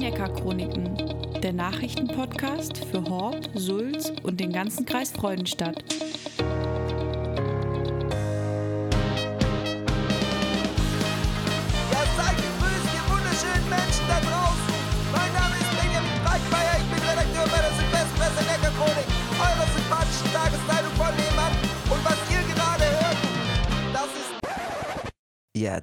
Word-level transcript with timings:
Neckar-Chroniken, 0.00 0.96
der 1.42 1.52
Nachrichtenpodcast 1.52 2.86
für 2.86 3.04
Horb, 3.04 3.50
Sulz 3.54 4.10
und 4.22 4.40
den 4.40 4.50
ganzen 4.50 4.86
Kreis 4.86 5.12
Freudenstadt. 5.12 5.84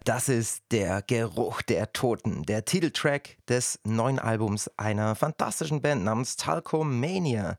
Das 0.08 0.30
ist 0.30 0.64
der 0.72 1.02
Geruch 1.02 1.62
der 1.62 1.92
Toten, 1.92 2.44
der 2.44 2.64
Titeltrack 2.64 3.36
des 3.50 3.78
neuen 3.84 4.20
Albums 4.20 4.72
einer 4.78 5.16
fantastischen 5.16 5.82
Band 5.82 6.06
namens 6.06 6.38
Talcomania. 6.38 7.58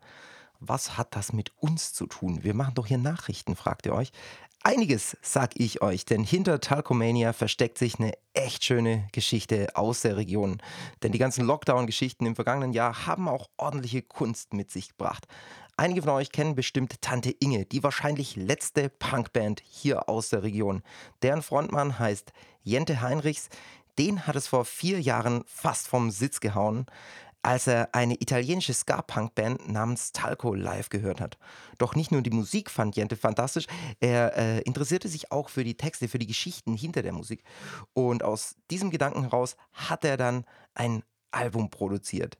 Was 0.58 0.96
hat 0.96 1.14
das 1.14 1.34
mit 1.34 1.52
uns 1.58 1.92
zu 1.92 2.06
tun? 2.06 2.42
Wir 2.44 2.54
machen 2.54 2.74
doch 2.74 2.86
hier 2.86 2.96
Nachrichten, 2.96 3.54
fragt 3.54 3.84
ihr 3.84 3.92
euch. 3.92 4.12
Einiges, 4.62 5.18
sag 5.20 5.60
ich 5.60 5.82
euch, 5.82 6.06
denn 6.06 6.24
hinter 6.24 6.58
Talcomania 6.58 7.34
versteckt 7.34 7.76
sich 7.76 7.98
eine 7.98 8.14
echt 8.32 8.64
schöne 8.64 9.08
Geschichte 9.12 9.68
aus 9.74 10.00
der 10.00 10.16
Region. 10.16 10.62
Denn 11.02 11.12
die 11.12 11.18
ganzen 11.18 11.44
Lockdown-Geschichten 11.44 12.24
im 12.24 12.34
vergangenen 12.34 12.72
Jahr 12.72 13.06
haben 13.06 13.28
auch 13.28 13.50
ordentliche 13.58 14.00
Kunst 14.00 14.54
mit 14.54 14.70
sich 14.70 14.88
gebracht. 14.88 15.28
Einige 15.80 16.02
von 16.02 16.10
euch 16.10 16.32
kennen 16.32 16.56
bestimmt 16.56 17.00
Tante 17.02 17.30
Inge, 17.30 17.64
die 17.64 17.84
wahrscheinlich 17.84 18.34
letzte 18.34 18.88
Punkband 18.88 19.62
hier 19.64 20.08
aus 20.08 20.30
der 20.30 20.42
Region. 20.42 20.82
Deren 21.22 21.40
Frontmann 21.40 22.00
heißt 22.00 22.32
Jente 22.64 23.00
Heinrichs. 23.00 23.48
Den 23.96 24.26
hat 24.26 24.34
es 24.34 24.48
vor 24.48 24.64
vier 24.64 25.00
Jahren 25.00 25.44
fast 25.46 25.86
vom 25.86 26.10
Sitz 26.10 26.40
gehauen, 26.40 26.86
als 27.42 27.68
er 27.68 27.94
eine 27.94 28.20
italienische 28.20 28.74
Ska-Punk-Band 28.74 29.68
namens 29.68 30.10
Talco 30.10 30.52
live 30.52 30.88
gehört 30.88 31.20
hat. 31.20 31.38
Doch 31.78 31.94
nicht 31.94 32.10
nur 32.10 32.22
die 32.22 32.30
Musik 32.30 32.70
fand 32.72 32.96
Jente 32.96 33.14
fantastisch, 33.14 33.68
er 34.00 34.36
äh, 34.36 34.60
interessierte 34.62 35.06
sich 35.06 35.30
auch 35.30 35.48
für 35.48 35.62
die 35.62 35.76
Texte, 35.76 36.08
für 36.08 36.18
die 36.18 36.26
Geschichten 36.26 36.74
hinter 36.74 37.02
der 37.02 37.12
Musik. 37.12 37.44
Und 37.92 38.24
aus 38.24 38.56
diesem 38.72 38.90
Gedanken 38.90 39.22
heraus 39.22 39.56
hat 39.74 40.04
er 40.04 40.16
dann 40.16 40.44
ein 40.74 41.04
Album 41.30 41.70
produziert. 41.70 42.36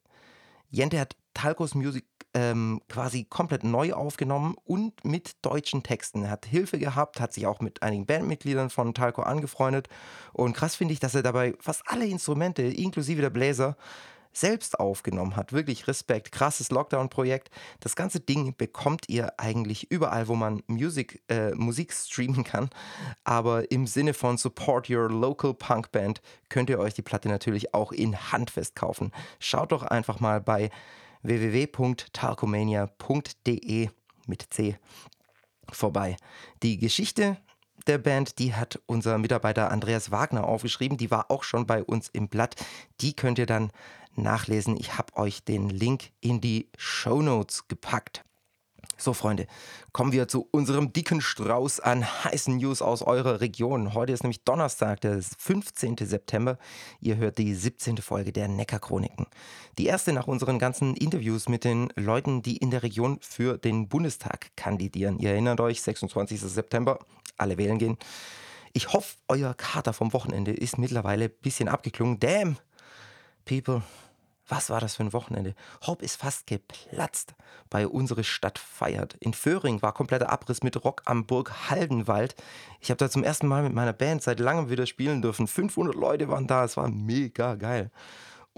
Jente 0.70 0.98
hat 0.98 1.14
Talcos 1.34 1.76
Music 1.76 2.04
ähm, 2.38 2.80
quasi 2.88 3.24
komplett 3.24 3.64
neu 3.64 3.92
aufgenommen 3.92 4.54
und 4.64 5.04
mit 5.04 5.44
deutschen 5.44 5.82
Texten. 5.82 6.22
Er 6.22 6.30
hat 6.30 6.46
Hilfe 6.46 6.78
gehabt, 6.78 7.20
hat 7.20 7.32
sich 7.32 7.46
auch 7.48 7.60
mit 7.60 7.82
einigen 7.82 8.06
Bandmitgliedern 8.06 8.70
von 8.70 8.94
Talco 8.94 9.22
angefreundet. 9.22 9.88
Und 10.32 10.54
krass 10.54 10.76
finde 10.76 10.94
ich, 10.94 11.00
dass 11.00 11.16
er 11.16 11.22
dabei 11.22 11.54
fast 11.58 11.82
alle 11.86 12.06
Instrumente, 12.06 12.62
inklusive 12.62 13.22
der 13.22 13.30
Bläser, 13.30 13.76
selbst 14.32 14.78
aufgenommen 14.78 15.34
hat. 15.34 15.52
Wirklich 15.52 15.88
Respekt. 15.88 16.30
Krasses 16.30 16.70
Lockdown-Projekt. 16.70 17.50
Das 17.80 17.96
ganze 17.96 18.20
Ding 18.20 18.54
bekommt 18.56 19.08
ihr 19.08 19.32
eigentlich 19.40 19.90
überall, 19.90 20.28
wo 20.28 20.36
man 20.36 20.62
Music, 20.68 21.20
äh, 21.28 21.50
Musik 21.56 21.92
streamen 21.92 22.44
kann. 22.44 22.70
Aber 23.24 23.72
im 23.72 23.88
Sinne 23.88 24.14
von 24.14 24.38
Support 24.38 24.88
Your 24.88 25.10
Local 25.10 25.54
Punk 25.54 25.90
Band 25.90 26.20
könnt 26.50 26.70
ihr 26.70 26.78
euch 26.78 26.94
die 26.94 27.02
Platte 27.02 27.28
natürlich 27.28 27.74
auch 27.74 27.90
in 27.90 28.30
Handfest 28.30 28.76
kaufen. 28.76 29.10
Schaut 29.40 29.72
doch 29.72 29.82
einfach 29.82 30.20
mal 30.20 30.40
bei 30.40 30.70
www.talcomania.de 31.28 33.90
mit 34.26 34.46
C 34.50 34.76
vorbei. 35.70 36.16
Die 36.62 36.78
Geschichte 36.78 37.36
der 37.86 37.98
Band, 37.98 38.38
die 38.38 38.54
hat 38.54 38.80
unser 38.86 39.18
Mitarbeiter 39.18 39.70
Andreas 39.70 40.10
Wagner 40.10 40.46
aufgeschrieben. 40.46 40.96
Die 40.98 41.10
war 41.10 41.30
auch 41.30 41.42
schon 41.42 41.66
bei 41.66 41.82
uns 41.82 42.08
im 42.08 42.28
Blatt. 42.28 42.56
Die 43.00 43.14
könnt 43.14 43.38
ihr 43.38 43.46
dann 43.46 43.70
nachlesen. 44.14 44.76
Ich 44.76 44.98
habe 44.98 45.16
euch 45.16 45.44
den 45.44 45.70
Link 45.70 46.10
in 46.20 46.40
die 46.40 46.68
Show 46.76 47.22
Notes 47.22 47.68
gepackt. 47.68 48.24
So, 49.00 49.12
Freunde, 49.12 49.46
kommen 49.92 50.10
wir 50.10 50.26
zu 50.26 50.48
unserem 50.50 50.92
dicken 50.92 51.20
Strauß 51.20 51.78
an 51.78 52.04
heißen 52.24 52.56
News 52.56 52.82
aus 52.82 53.00
eurer 53.00 53.40
Region. 53.40 53.94
Heute 53.94 54.12
ist 54.12 54.24
nämlich 54.24 54.42
Donnerstag, 54.42 55.00
der 55.02 55.22
15. 55.22 55.98
September. 56.00 56.58
Ihr 57.00 57.16
hört 57.16 57.38
die 57.38 57.54
17. 57.54 57.98
Folge 57.98 58.32
der 58.32 58.48
Neckar-Chroniken. 58.48 59.26
Die 59.78 59.86
erste 59.86 60.12
nach 60.12 60.26
unseren 60.26 60.58
ganzen 60.58 60.96
Interviews 60.96 61.48
mit 61.48 61.62
den 61.62 61.92
Leuten, 61.94 62.42
die 62.42 62.56
in 62.56 62.72
der 62.72 62.82
Region 62.82 63.20
für 63.20 63.56
den 63.56 63.88
Bundestag 63.88 64.50
kandidieren. 64.56 65.20
Ihr 65.20 65.30
erinnert 65.30 65.60
euch, 65.60 65.80
26. 65.80 66.40
September, 66.40 66.98
alle 67.36 67.56
wählen 67.56 67.78
gehen. 67.78 67.98
Ich 68.72 68.92
hoffe, 68.92 69.14
euer 69.28 69.54
Kater 69.54 69.92
vom 69.92 70.12
Wochenende 70.12 70.52
ist 70.52 70.76
mittlerweile 70.76 71.26
ein 71.26 71.34
bisschen 71.40 71.68
abgeklungen. 71.68 72.18
Damn, 72.18 72.56
people, 73.44 73.82
was 74.48 74.70
war 74.70 74.80
das 74.80 74.96
für 74.96 75.04
ein 75.04 75.12
Wochenende? 75.12 75.54
Hopp 75.86 76.02
ist 76.02 76.16
fast 76.16 76.46
geplatzt 76.46 77.34
bei 77.70 77.86
unsere 77.86 78.24
Stadt 78.24 78.58
feiert. 78.58 79.14
In 79.20 79.34
Föhring 79.34 79.82
war 79.82 79.92
kompletter 79.92 80.30
Abriss 80.30 80.62
mit 80.62 80.82
Rock 80.84 81.02
am 81.04 81.26
Burg 81.26 81.70
Haldenwald. 81.70 82.34
Ich 82.80 82.90
habe 82.90 82.98
da 82.98 83.10
zum 83.10 83.24
ersten 83.24 83.46
Mal 83.46 83.62
mit 83.62 83.74
meiner 83.74 83.92
Band 83.92 84.22
seit 84.22 84.40
langem 84.40 84.70
wieder 84.70 84.86
spielen 84.86 85.22
dürfen. 85.22 85.46
500 85.46 85.94
Leute 85.94 86.28
waren 86.28 86.46
da, 86.46 86.64
es 86.64 86.76
war 86.76 86.88
mega 86.88 87.54
geil. 87.56 87.90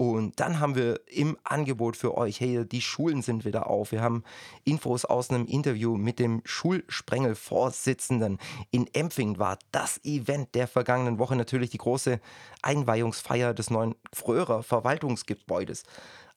Und 0.01 0.39
dann 0.39 0.59
haben 0.59 0.73
wir 0.73 0.99
im 1.05 1.37
Angebot 1.43 1.95
für 1.95 2.17
euch, 2.17 2.39
hey, 2.39 2.65
die 2.65 2.81
Schulen 2.81 3.21
sind 3.21 3.45
wieder 3.45 3.69
auf. 3.69 3.91
Wir 3.91 4.01
haben 4.01 4.23
Infos 4.63 5.05
aus 5.05 5.29
einem 5.29 5.45
Interview 5.45 5.95
mit 5.95 6.17
dem 6.17 6.41
Schulsprengel-Vorsitzenden. 6.43 8.39
In 8.71 8.87
Empfing 8.95 9.37
war 9.37 9.59
das 9.71 10.03
Event 10.03 10.55
der 10.55 10.67
vergangenen 10.67 11.19
Woche 11.19 11.35
natürlich 11.35 11.69
die 11.69 11.77
große 11.77 12.19
Einweihungsfeier 12.63 13.53
des 13.53 13.69
neuen 13.69 13.93
Fröhrer 14.11 14.63
Verwaltungsgebäudes. 14.63 15.83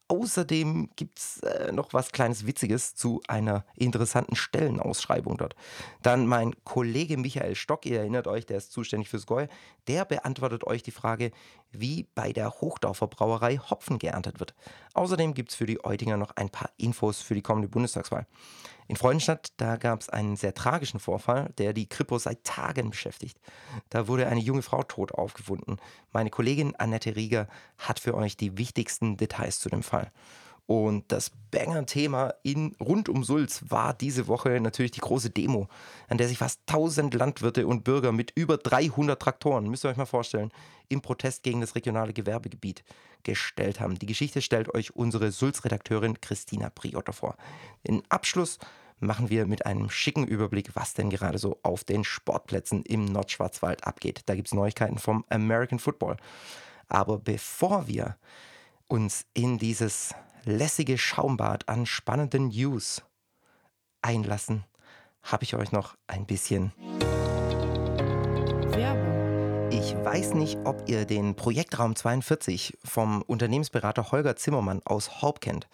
Außerdem 0.08 0.90
gibt 0.96 1.18
es 1.18 1.40
äh, 1.40 1.72
noch 1.72 1.94
was 1.94 2.12
kleines 2.12 2.46
Witziges 2.46 2.94
zu 2.94 3.22
einer 3.26 3.64
interessanten 3.74 4.36
Stellenausschreibung 4.36 5.38
dort. 5.38 5.56
Dann 6.02 6.26
mein 6.26 6.54
Kollege 6.64 7.16
Michael 7.16 7.54
Stock, 7.54 7.86
ihr 7.86 8.00
erinnert 8.00 8.26
euch, 8.26 8.44
der 8.44 8.58
ist 8.58 8.72
zuständig 8.72 9.08
fürs 9.08 9.26
Gäu, 9.26 9.46
der 9.88 10.04
beantwortet 10.04 10.64
euch 10.64 10.82
die 10.82 10.90
Frage, 10.90 11.32
wie 11.72 12.06
bei 12.14 12.32
der 12.32 12.50
Hochdorfer 12.50 13.06
Brauerei 13.06 13.56
Hopfen 13.56 13.98
geerntet 13.98 14.40
wird. 14.40 14.54
Außerdem 14.94 15.34
gibt 15.34 15.50
es 15.50 15.56
für 15.56 15.66
die 15.66 15.84
Eutinger 15.84 16.16
noch 16.16 16.36
ein 16.36 16.50
paar 16.50 16.70
Infos 16.76 17.20
für 17.20 17.34
die 17.34 17.42
kommende 17.42 17.68
Bundestagswahl. 17.68 18.26
In 18.86 18.96
Freudenstadt, 18.96 19.52
da 19.56 19.76
gab 19.76 20.00
es 20.00 20.08
einen 20.08 20.36
sehr 20.36 20.54
tragischen 20.54 21.00
Vorfall, 21.00 21.52
der 21.58 21.72
die 21.72 21.88
Kripo 21.88 22.18
seit 22.18 22.44
Tagen 22.44 22.90
beschäftigt. 22.90 23.38
Da 23.90 24.08
wurde 24.08 24.28
eine 24.28 24.40
junge 24.40 24.62
Frau 24.62 24.82
tot 24.82 25.12
aufgefunden. 25.12 25.78
Meine 26.12 26.30
Kollegin 26.30 26.76
Annette 26.76 27.16
Rieger 27.16 27.48
hat 27.78 27.98
für 27.98 28.14
euch 28.14 28.36
die 28.36 28.56
wichtigsten 28.56 29.16
Details 29.16 29.58
zu 29.58 29.68
dem 29.68 29.82
Fall. 29.82 30.12
Und 30.66 31.12
das 31.12 31.30
Banger-Thema 31.50 32.34
rund 32.80 33.08
um 33.10 33.22
Sulz 33.22 33.64
war 33.68 33.92
diese 33.92 34.28
Woche 34.28 34.60
natürlich 34.60 34.92
die 34.92 35.00
große 35.00 35.30
Demo, 35.30 35.68
an 36.08 36.16
der 36.16 36.28
sich 36.28 36.38
fast 36.38 36.60
1000 36.68 37.12
Landwirte 37.12 37.66
und 37.66 37.84
Bürger 37.84 38.12
mit 38.12 38.32
über 38.34 38.56
300 38.56 39.20
Traktoren, 39.20 39.68
müsst 39.68 39.84
ihr 39.84 39.90
euch 39.90 39.98
mal 39.98 40.06
vorstellen, 40.06 40.50
im 40.88 41.02
Protest 41.02 41.42
gegen 41.42 41.60
das 41.60 41.74
regionale 41.74 42.14
Gewerbegebiet 42.14 42.82
gestellt 43.24 43.80
haben. 43.80 43.98
Die 43.98 44.06
Geschichte 44.06 44.40
stellt 44.40 44.74
euch 44.74 44.96
unsere 44.96 45.32
Sulz-Redakteurin 45.32 46.20
Christina 46.20 46.70
Priotter 46.70 47.12
vor. 47.12 47.36
Den 47.86 48.02
Abschluss 48.08 48.58
machen 49.00 49.28
wir 49.28 49.46
mit 49.46 49.66
einem 49.66 49.90
schicken 49.90 50.26
Überblick, 50.26 50.74
was 50.74 50.94
denn 50.94 51.10
gerade 51.10 51.38
so 51.38 51.58
auf 51.62 51.84
den 51.84 52.04
Sportplätzen 52.04 52.82
im 52.84 53.04
Nordschwarzwald 53.04 53.86
abgeht. 53.86 54.22
Da 54.26 54.34
gibt 54.34 54.48
es 54.48 54.54
Neuigkeiten 54.54 54.98
vom 54.98 55.24
American 55.28 55.78
Football. 55.78 56.16
Aber 56.88 57.18
bevor 57.18 57.86
wir 57.86 58.16
uns 58.88 59.26
in 59.34 59.58
dieses 59.58 60.14
lässige 60.44 60.98
Schaumbad 60.98 61.68
an 61.68 61.86
spannenden 61.86 62.48
News 62.48 63.02
einlassen, 64.02 64.64
habe 65.22 65.44
ich 65.44 65.54
euch 65.54 65.72
noch 65.72 65.96
ein 66.06 66.26
bisschen. 66.26 66.72
Ich 69.70 69.94
weiß 69.96 70.34
nicht, 70.34 70.58
ob 70.64 70.88
ihr 70.88 71.04
den 71.04 71.34
Projektraum 71.34 71.96
42 71.96 72.78
vom 72.84 73.22
Unternehmensberater 73.22 74.12
Holger 74.12 74.36
Zimmermann 74.36 74.80
aus 74.84 75.20
Horb 75.20 75.40
kennt. 75.40 75.68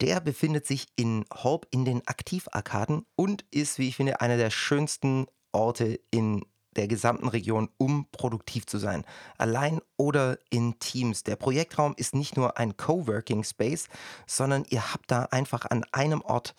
Der 0.00 0.20
befindet 0.20 0.66
sich 0.66 0.86
in 0.96 1.24
Horb 1.32 1.66
in 1.70 1.84
den 1.84 2.06
Aktivarkaden 2.06 3.04
und 3.16 3.44
ist, 3.50 3.78
wie 3.78 3.88
ich 3.88 3.96
finde, 3.96 4.20
einer 4.20 4.36
der 4.36 4.50
schönsten 4.50 5.26
Orte 5.52 6.00
in 6.10 6.44
der 6.76 6.88
gesamten 6.88 7.28
Region, 7.28 7.68
um 7.78 8.06
produktiv 8.12 8.66
zu 8.66 8.78
sein. 8.78 9.04
Allein 9.38 9.80
oder 9.96 10.38
in 10.50 10.78
Teams. 10.78 11.22
Der 11.22 11.36
Projektraum 11.36 11.94
ist 11.96 12.14
nicht 12.14 12.36
nur 12.36 12.58
ein 12.58 12.76
Coworking 12.76 13.44
Space, 13.44 13.88
sondern 14.26 14.64
ihr 14.68 14.92
habt 14.92 15.10
da 15.10 15.24
einfach 15.30 15.66
an 15.66 15.84
einem 15.92 16.22
Ort 16.22 16.54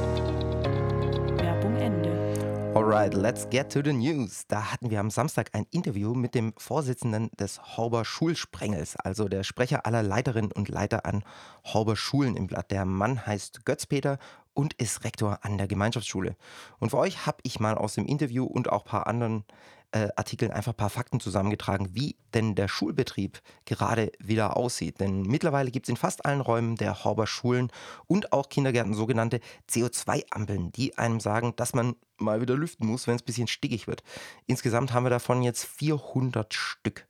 Alright, 2.78 3.16
let's 3.16 3.50
get 3.50 3.72
to 3.72 3.82
the 3.84 3.92
news. 3.92 4.46
Da 4.48 4.72
hatten 4.72 4.92
wir 4.92 5.00
am 5.00 5.10
Samstag 5.10 5.50
ein 5.54 5.66
Interview 5.72 6.14
mit 6.14 6.36
dem 6.36 6.54
Vorsitzenden 6.58 7.32
des 7.40 7.60
Horber 7.76 8.06
Schulsprengels, 8.06 8.96
also 8.98 9.28
der 9.28 9.44
Sprecher 9.44 9.88
aller 9.88 10.04
Leiterinnen 10.04 10.52
und 10.52 10.70
Leiter 10.70 11.04
an 11.04 11.24
Horber 11.66 11.96
Schulen 11.96 12.36
im 12.36 12.46
Blatt. 12.46 12.70
Der 12.70 12.86
Mann 12.86 13.26
heißt 13.26 13.66
Götz-Peter 13.66 14.20
und 14.58 14.74
ist 14.74 15.04
Rektor 15.04 15.46
an 15.46 15.60
der 15.60 15.68
Gemeinschaftsschule. 15.68 16.36
Und 16.80 16.90
für 16.90 16.98
euch 16.98 17.28
habe 17.28 17.38
ich 17.44 17.60
mal 17.60 17.76
aus 17.76 17.94
dem 17.94 18.08
Interview 18.08 18.44
und 18.44 18.72
auch 18.72 18.86
ein 18.86 18.90
paar 18.90 19.06
anderen 19.06 19.46
äh, 19.92 20.08
Artikeln 20.16 20.52
einfach 20.52 20.74
ein 20.74 20.78
paar 20.78 20.90
Fakten 20.90 21.20
zusammengetragen, 21.20 21.90
wie 21.94 22.16
denn 22.34 22.56
der 22.56 22.68
Schulbetrieb 22.68 23.40
gerade 23.66 24.12
wieder 24.18 24.58
aussieht. 24.58 25.00
Denn 25.00 25.22
mittlerweile 25.22 25.70
gibt 25.70 25.86
es 25.86 25.92
in 25.92 25.96
fast 25.96 26.26
allen 26.26 26.42
Räumen 26.42 26.76
der 26.76 27.04
Horber 27.04 27.28
Schulen 27.28 27.72
und 28.08 28.34
auch 28.34 28.50
Kindergärten 28.50 28.96
sogenannte 28.96 29.42
CO2-Ampeln, 29.70 30.72
die 30.72 30.98
einem 30.98 31.20
sagen, 31.20 31.54
dass 31.56 31.76
man 31.76 31.96
mal 32.18 32.42
wieder 32.42 32.56
lüften 32.56 32.88
muss, 32.88 33.06
wenn 33.06 33.16
es 33.16 33.22
ein 33.22 33.26
bisschen 33.26 33.48
stickig 33.48 33.86
wird. 33.86 34.02
Insgesamt 34.48 34.92
haben 34.92 35.06
wir 35.06 35.12
davon 35.12 35.44
jetzt 35.44 35.66
400 35.66 36.52
Stück. 36.56 37.06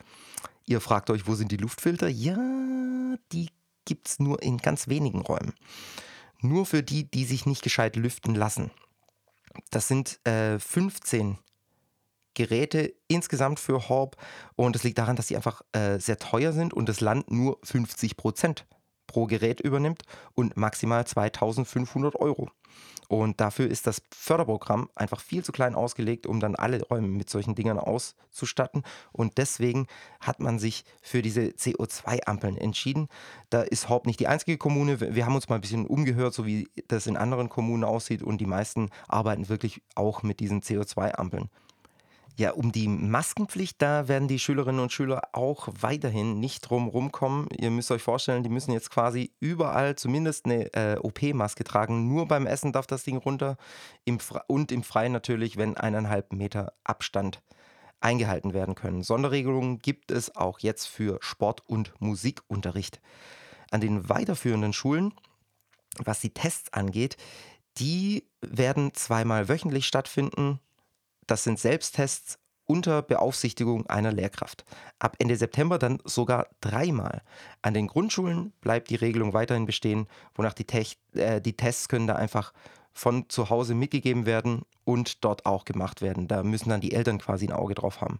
Ihr 0.66 0.82
fragt 0.82 1.10
euch, 1.12 1.28
wo 1.28 1.36
sind 1.36 1.54
die 1.54 1.58
Luftfilter? 1.58 2.10
Ja, 2.10 2.36
die 3.32 3.48
gibt 3.86 4.10
es 4.10 4.20
nur 4.20 4.44
in 4.44 4.58
ganz 4.58 4.90
wenigen 4.90 5.22
Räumen. 5.22 5.54
Nur 6.42 6.66
für 6.66 6.84
die, 6.84 7.10
die 7.10 7.26
sich 7.26 7.46
nicht 7.46 7.64
gescheit 7.64 7.96
lüften 7.96 8.36
lassen. 8.36 8.72
Das 9.72 9.88
sind 9.88 10.26
äh, 10.26 10.60
15 10.60 11.38
Geräte 12.36 12.94
insgesamt 13.08 13.60
für 13.60 13.90
Horb 13.90 14.16
und 14.56 14.76
das 14.76 14.84
liegt 14.84 15.00
daran, 15.00 15.16
dass 15.16 15.28
sie 15.28 15.36
einfach 15.36 15.64
äh, 15.72 15.98
sehr 15.98 16.20
teuer 16.20 16.54
sind 16.54 16.74
und 16.74 16.88
das 16.88 17.02
Land 17.02 17.32
nur 17.32 17.60
50 17.64 18.16
Prozent 18.16 18.68
pro 19.08 19.26
Gerät 19.26 19.62
übernimmt 19.62 20.04
und 20.36 20.58
maximal 20.58 21.06
2500 21.06 22.16
Euro. 22.16 22.50
Und 23.08 23.40
dafür 23.40 23.68
ist 23.68 23.88
das 23.88 24.02
Förderprogramm 24.14 24.90
einfach 24.94 25.22
viel 25.22 25.44
zu 25.44 25.54
klein 25.54 25.76
ausgelegt, 25.76 26.28
um 26.28 26.40
dann 26.40 26.56
alle 26.56 26.82
Räume 26.84 27.08
mit 27.08 27.30
solchen 27.30 27.56
Dingern 27.56 27.80
auszustatten. 27.80 28.84
Und 29.14 29.38
deswegen 29.38 29.88
hat 30.20 30.42
man 30.42 30.60
sich 30.60 30.84
für 31.02 31.22
diese 31.22 31.44
CO2-Ampeln 31.44 32.58
entschieden. 32.58 33.08
Da 33.50 33.62
ist 33.62 33.88
Horb 33.88 34.06
nicht 34.06 34.20
die 34.20 34.28
einzige 34.28 34.58
Kommune. 34.58 35.00
Wir 35.00 35.26
haben 35.26 35.36
uns 35.36 35.48
mal 35.48 35.56
ein 35.56 35.62
bisschen 35.62 35.88
umgehört, 35.88 36.34
so 36.34 36.46
wie 36.46 36.68
das 36.90 37.08
in 37.08 37.16
anderen 37.16 37.48
Kommunen 37.48 37.86
aussieht. 37.86 38.22
Und 38.22 38.40
die 38.40 38.46
meisten 38.46 38.90
arbeiten 39.08 39.48
wirklich 39.48 39.82
auch 39.96 40.22
mit 40.22 40.42
diesen 40.42 40.62
CO2-Ampeln. 40.62 41.50
Ja, 42.40 42.52
um 42.52 42.72
die 42.72 42.88
Maskenpflicht, 42.88 43.82
da 43.82 44.08
werden 44.08 44.28
die 44.28 44.38
Schülerinnen 44.38 44.80
und 44.80 44.92
Schüler 44.92 45.24
auch 45.34 45.70
weiterhin 45.82 46.40
nicht 46.40 46.62
drum 46.62 46.88
rumkommen. 46.88 47.48
Ihr 47.58 47.72
müsst 47.72 47.90
euch 47.90 48.04
vorstellen, 48.04 48.44
die 48.44 48.50
müssen 48.50 48.74
jetzt 48.74 48.92
quasi 48.92 49.32
überall 49.40 49.96
zumindest 49.96 50.46
eine 50.46 50.72
äh, 50.76 51.00
OP-Maske 51.00 51.64
tragen. 51.64 52.08
Nur 52.08 52.28
beim 52.28 52.46
Essen 52.46 52.74
darf 52.74 52.86
das 52.86 53.04
Ding 53.04 53.18
runter. 53.18 53.58
Im 54.06 54.20
und 54.46 54.72
im 54.72 54.84
Freien 54.84 55.14
natürlich, 55.14 55.58
wenn 55.58 55.78
eineinhalb 55.78 56.32
Meter 56.32 56.74
Abstand 56.84 57.42
eingehalten 58.02 58.54
werden 58.54 58.76
können. 58.76 59.02
Sonderregelungen 59.02 59.80
gibt 59.80 60.12
es 60.12 60.36
auch 60.36 60.60
jetzt 60.60 60.86
für 60.86 61.18
Sport- 61.22 61.64
und 61.66 62.00
Musikunterricht. 62.00 63.02
An 63.72 63.82
den 63.82 64.10
weiterführenden 64.10 64.74
Schulen, 64.74 65.12
was 65.98 66.20
die 66.20 66.36
Tests 66.36 66.72
angeht, 66.72 67.18
die 67.80 68.28
werden 68.42 68.94
zweimal 68.94 69.50
wöchentlich 69.50 69.88
stattfinden 69.88 70.60
das 71.28 71.44
sind 71.44 71.60
Selbsttests 71.60 72.40
unter 72.66 73.02
Beaufsichtigung 73.02 73.86
einer 73.88 74.12
Lehrkraft. 74.12 74.66
Ab 75.00 75.16
Ende 75.20 75.38
September 75.38 75.80
dann 75.80 76.00
sogar 76.04 76.48
dreimal. 76.60 77.22
An 77.62 77.74
den 77.74 77.88
Grundschulen 77.88 78.52
bleibt 78.62 78.90
die 78.90 78.96
Regelung 78.96 79.34
weiterhin 79.34 79.66
bestehen, 79.66 80.08
wonach 80.36 80.54
die, 80.54 80.66
Tech, 80.66 80.98
äh, 81.14 81.42
die 81.42 81.56
Tests 81.56 81.88
können 81.88 82.08
da 82.08 82.16
einfach 82.16 82.54
von 82.94 83.30
zu 83.30 83.50
Hause 83.50 83.74
mitgegeben 83.74 84.26
werden 84.26 84.64
und 84.84 85.24
dort 85.24 85.46
auch 85.46 85.66
gemacht 85.66 86.02
werden. 86.02 86.28
Da 86.28 86.44
müssen 86.44 86.70
dann 86.70 86.82
die 86.82 86.94
Eltern 86.94 87.20
quasi 87.20 87.46
ein 87.46 87.54
Auge 87.54 87.76
drauf 87.76 88.02
haben. 88.02 88.20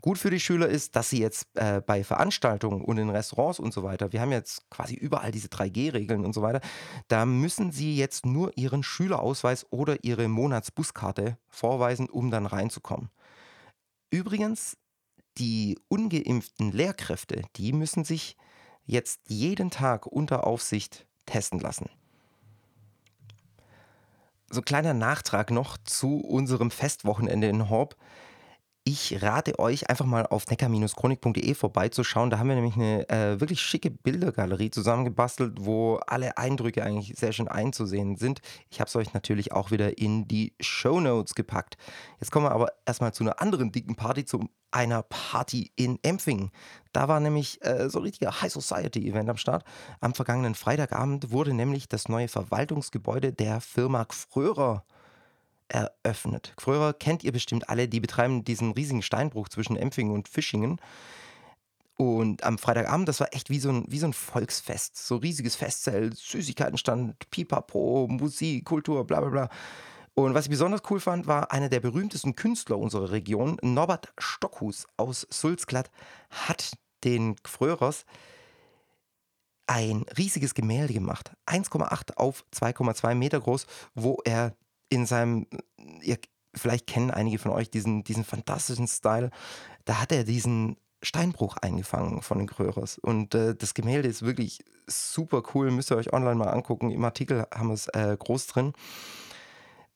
Gut 0.00 0.16
für 0.16 0.30
die 0.30 0.38
Schüler 0.38 0.68
ist, 0.68 0.94
dass 0.94 1.10
sie 1.10 1.18
jetzt 1.18 1.48
äh, 1.54 1.80
bei 1.84 2.04
Veranstaltungen 2.04 2.82
und 2.82 2.98
in 2.98 3.10
Restaurants 3.10 3.58
und 3.58 3.72
so 3.72 3.82
weiter, 3.82 4.12
wir 4.12 4.20
haben 4.20 4.30
jetzt 4.30 4.70
quasi 4.70 4.94
überall 4.94 5.32
diese 5.32 5.48
3G-Regeln 5.48 6.24
und 6.24 6.32
so 6.32 6.42
weiter, 6.42 6.60
da 7.08 7.26
müssen 7.26 7.72
sie 7.72 7.96
jetzt 7.96 8.24
nur 8.24 8.56
ihren 8.56 8.84
Schülerausweis 8.84 9.66
oder 9.70 10.04
ihre 10.04 10.28
Monatsbuskarte 10.28 11.36
vorweisen, 11.48 12.08
um 12.08 12.30
dann 12.30 12.46
reinzukommen. 12.46 13.10
Übrigens, 14.10 14.76
die 15.36 15.78
ungeimpften 15.88 16.70
Lehrkräfte, 16.72 17.42
die 17.56 17.72
müssen 17.72 18.04
sich 18.04 18.36
jetzt 18.86 19.20
jeden 19.26 19.70
Tag 19.70 20.06
unter 20.06 20.46
Aufsicht 20.46 21.06
testen 21.26 21.58
lassen. 21.58 21.90
So 24.50 24.62
kleiner 24.62 24.94
Nachtrag 24.94 25.50
noch 25.50 25.76
zu 25.84 26.20
unserem 26.20 26.70
Festwochenende 26.70 27.48
in 27.48 27.68
Horb. 27.68 27.96
Ich 28.90 29.22
rate 29.22 29.58
euch 29.58 29.90
einfach 29.90 30.06
mal 30.06 30.24
auf 30.24 30.46
neckar-chronik.de 30.46 31.52
vorbeizuschauen. 31.52 32.30
Da 32.30 32.38
haben 32.38 32.48
wir 32.48 32.54
nämlich 32.54 32.76
eine 32.76 33.06
äh, 33.10 33.38
wirklich 33.38 33.60
schicke 33.60 33.90
Bildergalerie 33.90 34.70
zusammengebastelt, 34.70 35.58
wo 35.60 35.96
alle 36.06 36.38
Eindrücke 36.38 36.82
eigentlich 36.82 37.12
sehr 37.18 37.32
schön 37.32 37.48
einzusehen 37.48 38.16
sind. 38.16 38.40
Ich 38.70 38.80
habe 38.80 38.88
es 38.88 38.96
euch 38.96 39.12
natürlich 39.12 39.52
auch 39.52 39.70
wieder 39.70 39.98
in 39.98 40.26
die 40.26 40.54
Show 40.58 41.00
Notes 41.00 41.34
gepackt. 41.34 41.76
Jetzt 42.18 42.30
kommen 42.30 42.46
wir 42.46 42.52
aber 42.52 42.72
erstmal 42.86 43.12
zu 43.12 43.24
einer 43.24 43.42
anderen 43.42 43.72
dicken 43.72 43.94
Party, 43.94 44.24
zu 44.24 44.48
einer 44.70 45.02
Party 45.02 45.70
in 45.76 45.98
Empfing. 46.02 46.50
Da 46.94 47.08
war 47.08 47.20
nämlich 47.20 47.62
äh, 47.66 47.90
so 47.90 47.98
ein 47.98 48.04
richtiger 48.04 48.40
High 48.40 48.50
Society 48.50 49.06
Event 49.06 49.28
am 49.28 49.36
Start. 49.36 49.64
Am 50.00 50.14
vergangenen 50.14 50.54
Freitagabend 50.54 51.30
wurde 51.30 51.52
nämlich 51.52 51.90
das 51.90 52.08
neue 52.08 52.28
Verwaltungsgebäude 52.28 53.34
der 53.34 53.60
Firma 53.60 54.04
Gfrörer 54.04 54.82
eröffnet. 55.68 56.54
Früher 56.58 56.92
kennt 56.92 57.24
ihr 57.24 57.32
bestimmt 57.32 57.68
alle, 57.68 57.88
die 57.88 58.00
betreiben 58.00 58.44
diesen 58.44 58.72
riesigen 58.72 59.02
Steinbruch 59.02 59.48
zwischen 59.48 59.76
Empfingen 59.76 60.12
und 60.12 60.28
Fischingen. 60.28 60.80
Und 61.96 62.44
am 62.44 62.58
Freitagabend, 62.58 63.08
das 63.08 63.18
war 63.18 63.34
echt 63.34 63.50
wie 63.50 63.58
so 63.58 63.70
ein, 63.70 63.84
wie 63.88 63.98
so 63.98 64.06
ein 64.06 64.12
Volksfest. 64.12 64.96
So 64.96 65.16
riesiges 65.16 65.56
Festzelt, 65.56 66.16
Süßigkeitenstand, 66.16 67.30
Pipapo, 67.30 68.06
Musik, 68.08 68.64
Kultur, 68.64 69.04
bla 69.04 69.20
bla 69.20 69.30
bla. 69.30 69.48
Und 70.14 70.34
was 70.34 70.46
ich 70.46 70.50
besonders 70.50 70.82
cool 70.90 71.00
fand, 71.00 71.26
war 71.26 71.52
einer 71.52 71.68
der 71.68 71.80
berühmtesten 71.80 72.34
Künstler 72.34 72.78
unserer 72.78 73.10
Region, 73.10 73.56
Norbert 73.62 74.12
Stockhus 74.18 74.86
aus 74.96 75.26
Sulzglatt, 75.30 75.90
hat 76.30 76.72
den 77.04 77.36
Gfrörers 77.36 78.04
ein 79.68 80.04
riesiges 80.16 80.54
Gemälde 80.54 80.94
gemacht. 80.94 81.32
1,8 81.46 82.16
auf 82.16 82.44
2,2 82.54 83.14
Meter 83.14 83.40
groß, 83.40 83.66
wo 83.94 84.20
er 84.24 84.56
in 84.88 85.06
seinem, 85.06 85.46
ihr, 86.02 86.18
vielleicht 86.54 86.86
kennen 86.86 87.10
einige 87.10 87.38
von 87.38 87.52
euch 87.52 87.70
diesen, 87.70 88.04
diesen 88.04 88.24
fantastischen 88.24 88.88
Style, 88.88 89.30
da 89.84 90.00
hat 90.00 90.12
er 90.12 90.24
diesen 90.24 90.76
Steinbruch 91.02 91.56
eingefangen 91.58 92.22
von 92.22 92.38
den 92.38 92.48
Kröros. 92.48 92.98
Und 92.98 93.34
äh, 93.34 93.54
das 93.54 93.74
Gemälde 93.74 94.08
ist 94.08 94.22
wirklich 94.22 94.64
super 94.86 95.42
cool, 95.54 95.70
müsst 95.70 95.90
ihr 95.92 95.96
euch 95.96 96.12
online 96.12 96.34
mal 96.34 96.48
angucken. 96.48 96.90
Im 96.90 97.04
Artikel 97.04 97.46
haben 97.54 97.68
wir 97.68 97.74
es 97.74 97.88
äh, 97.88 98.16
groß 98.18 98.46
drin. 98.48 98.72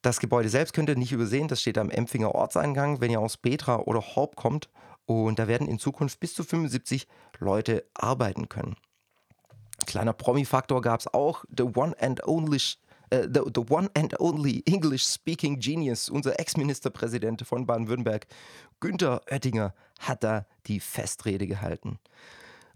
Das 0.03 0.21
Gebäude 0.21 0.49
selbst 0.49 0.73
könnt 0.73 0.89
ihr 0.89 0.97
nicht 0.97 1.13
übersehen, 1.13 1.49
das 1.49 1.61
steht 1.61 1.79
am 1.79 1.91
Empfinger 1.91 2.35
Ortseingang, 2.35 3.01
wenn 3.01 3.11
ihr 3.11 3.21
aus 3.21 3.37
Petra 3.37 3.79
oder 3.81 4.01
Horb 4.01 4.37
kommt. 4.37 4.69
Und 5.05 5.39
da 5.39 5.49
werden 5.49 5.69
in 5.69 5.79
Zukunft 5.79 6.21
bis 6.21 6.35
zu 6.35 6.45
75 6.45 7.09
Leute 7.39 7.85
arbeiten 7.95 8.49
können. 8.49 8.77
Kleiner 9.87 10.13
Promi-Faktor 10.13 10.81
gab 10.81 11.01
es 11.01 11.13
auch. 11.13 11.45
The 11.57 11.65
One 11.65 11.95
and 12.01 12.27
Only 12.27 12.61
äh, 13.13 13.29
the, 13.33 13.41
the 13.55 13.63
one 13.69 13.91
and 13.95 14.19
only 14.21 14.63
English-speaking 14.65 15.61
genius, 15.61 16.09
unser 16.09 16.41
Ex-Ministerpräsident 16.41 17.47
von 17.47 17.67
Baden-Württemberg, 17.67 18.27
Günther 18.81 19.21
Oettinger, 19.31 19.75
hat 20.01 20.25
da 20.25 20.47
die 20.67 20.81
Festrede 20.81 21.47
gehalten. 21.47 21.99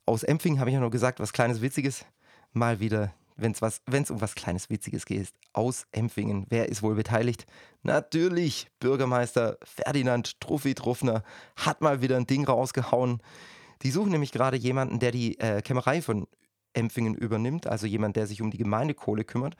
Aus 0.04 0.22
Empfing 0.22 0.60
habe 0.60 0.70
ich 0.70 0.74
ja 0.74 0.80
noch 0.80 0.90
gesagt, 0.90 1.20
was 1.20 1.32
kleines 1.32 1.62
Witziges. 1.62 2.04
Mal 2.52 2.80
wieder, 2.80 3.12
wenn 3.36 3.52
es 3.52 4.10
um 4.10 4.20
was 4.20 4.34
kleines 4.34 4.70
Witziges 4.70 5.06
geht, 5.06 5.32
aus 5.52 5.86
Empfingen. 5.90 6.46
Wer 6.48 6.68
ist 6.68 6.82
wohl 6.82 6.94
beteiligt? 6.94 7.46
Natürlich, 7.82 8.68
Bürgermeister 8.78 9.58
Ferdinand 9.62 10.40
Truffi 10.40 10.74
Truffner 10.74 11.22
hat 11.56 11.80
mal 11.80 12.02
wieder 12.02 12.16
ein 12.16 12.26
Ding 12.26 12.44
rausgehauen. 12.44 13.20
Die 13.82 13.90
suchen 13.90 14.10
nämlich 14.10 14.32
gerade 14.32 14.56
jemanden, 14.56 15.00
der 15.00 15.12
die 15.12 15.38
äh, 15.40 15.60
Kämmerei 15.62 16.02
von 16.02 16.26
Empfingen 16.72 17.14
übernimmt, 17.14 17.66
also 17.66 17.86
jemand, 17.86 18.16
der 18.16 18.26
sich 18.26 18.42
um 18.42 18.50
die 18.50 18.58
Gemeindekohle 18.58 19.24
kümmert. 19.24 19.56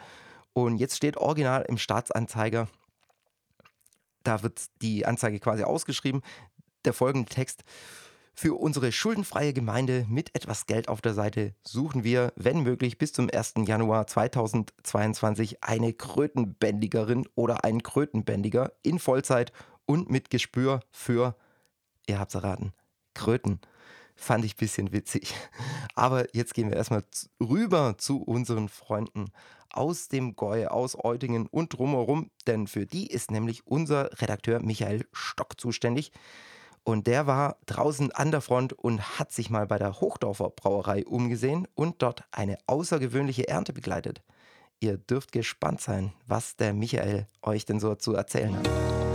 Und 0.56 0.78
jetzt 0.78 0.96
steht 0.96 1.18
original 1.18 1.66
im 1.68 1.76
Staatsanzeiger, 1.76 2.66
da 4.22 4.42
wird 4.42 4.64
die 4.80 5.04
Anzeige 5.04 5.38
quasi 5.38 5.64
ausgeschrieben, 5.64 6.22
der 6.86 6.94
folgende 6.94 7.28
Text. 7.28 7.62
Für 8.32 8.58
unsere 8.58 8.90
schuldenfreie 8.90 9.52
Gemeinde 9.52 10.06
mit 10.08 10.34
etwas 10.34 10.64
Geld 10.64 10.88
auf 10.88 11.02
der 11.02 11.12
Seite 11.12 11.54
suchen 11.62 12.04
wir, 12.04 12.32
wenn 12.36 12.62
möglich, 12.62 12.96
bis 12.96 13.12
zum 13.12 13.28
1. 13.30 13.52
Januar 13.66 14.06
2022 14.06 15.62
eine 15.62 15.92
Krötenbändigerin 15.92 17.28
oder 17.34 17.62
einen 17.64 17.82
Krötenbändiger 17.82 18.72
in 18.82 18.98
Vollzeit 18.98 19.52
und 19.84 20.08
mit 20.08 20.30
Gespür 20.30 20.80
für, 20.90 21.36
ihr 22.06 22.18
habt's 22.18 22.34
erraten, 22.34 22.72
Kröten. 23.12 23.60
Fand 24.14 24.46
ich 24.46 24.54
ein 24.54 24.60
bisschen 24.60 24.92
witzig. 24.94 25.34
Aber 25.96 26.32
jetzt 26.34 26.54
gehen 26.54 26.68
wir 26.70 26.76
erstmal 26.76 27.04
rüber 27.40 27.96
zu 27.98 28.22
unseren 28.22 28.68
Freunden 28.68 29.32
aus 29.72 30.08
dem 30.08 30.36
Gäu, 30.36 30.66
aus 30.68 30.96
Eutingen 31.02 31.46
und 31.46 31.76
drumherum, 31.76 32.30
denn 32.46 32.66
für 32.66 32.86
die 32.86 33.06
ist 33.06 33.30
nämlich 33.30 33.66
unser 33.66 34.10
Redakteur 34.20 34.60
Michael 34.60 35.06
Stock 35.12 35.58
zuständig. 35.60 36.12
Und 36.84 37.08
der 37.08 37.26
war 37.26 37.56
draußen 37.66 38.12
an 38.12 38.30
der 38.30 38.40
Front 38.40 38.72
und 38.72 39.18
hat 39.18 39.32
sich 39.32 39.50
mal 39.50 39.66
bei 39.66 39.78
der 39.78 40.00
Hochdorfer 40.00 40.50
Brauerei 40.50 41.04
umgesehen 41.04 41.66
und 41.74 42.00
dort 42.00 42.22
eine 42.30 42.58
außergewöhnliche 42.66 43.48
Ernte 43.48 43.72
begleitet. 43.72 44.22
Ihr 44.78 44.98
dürft 44.98 45.32
gespannt 45.32 45.80
sein, 45.80 46.12
was 46.26 46.56
der 46.56 46.74
Michael 46.74 47.26
euch 47.42 47.64
denn 47.64 47.80
so 47.80 47.94
zu 47.96 48.14
erzählen 48.14 48.54
hat. 48.56 49.05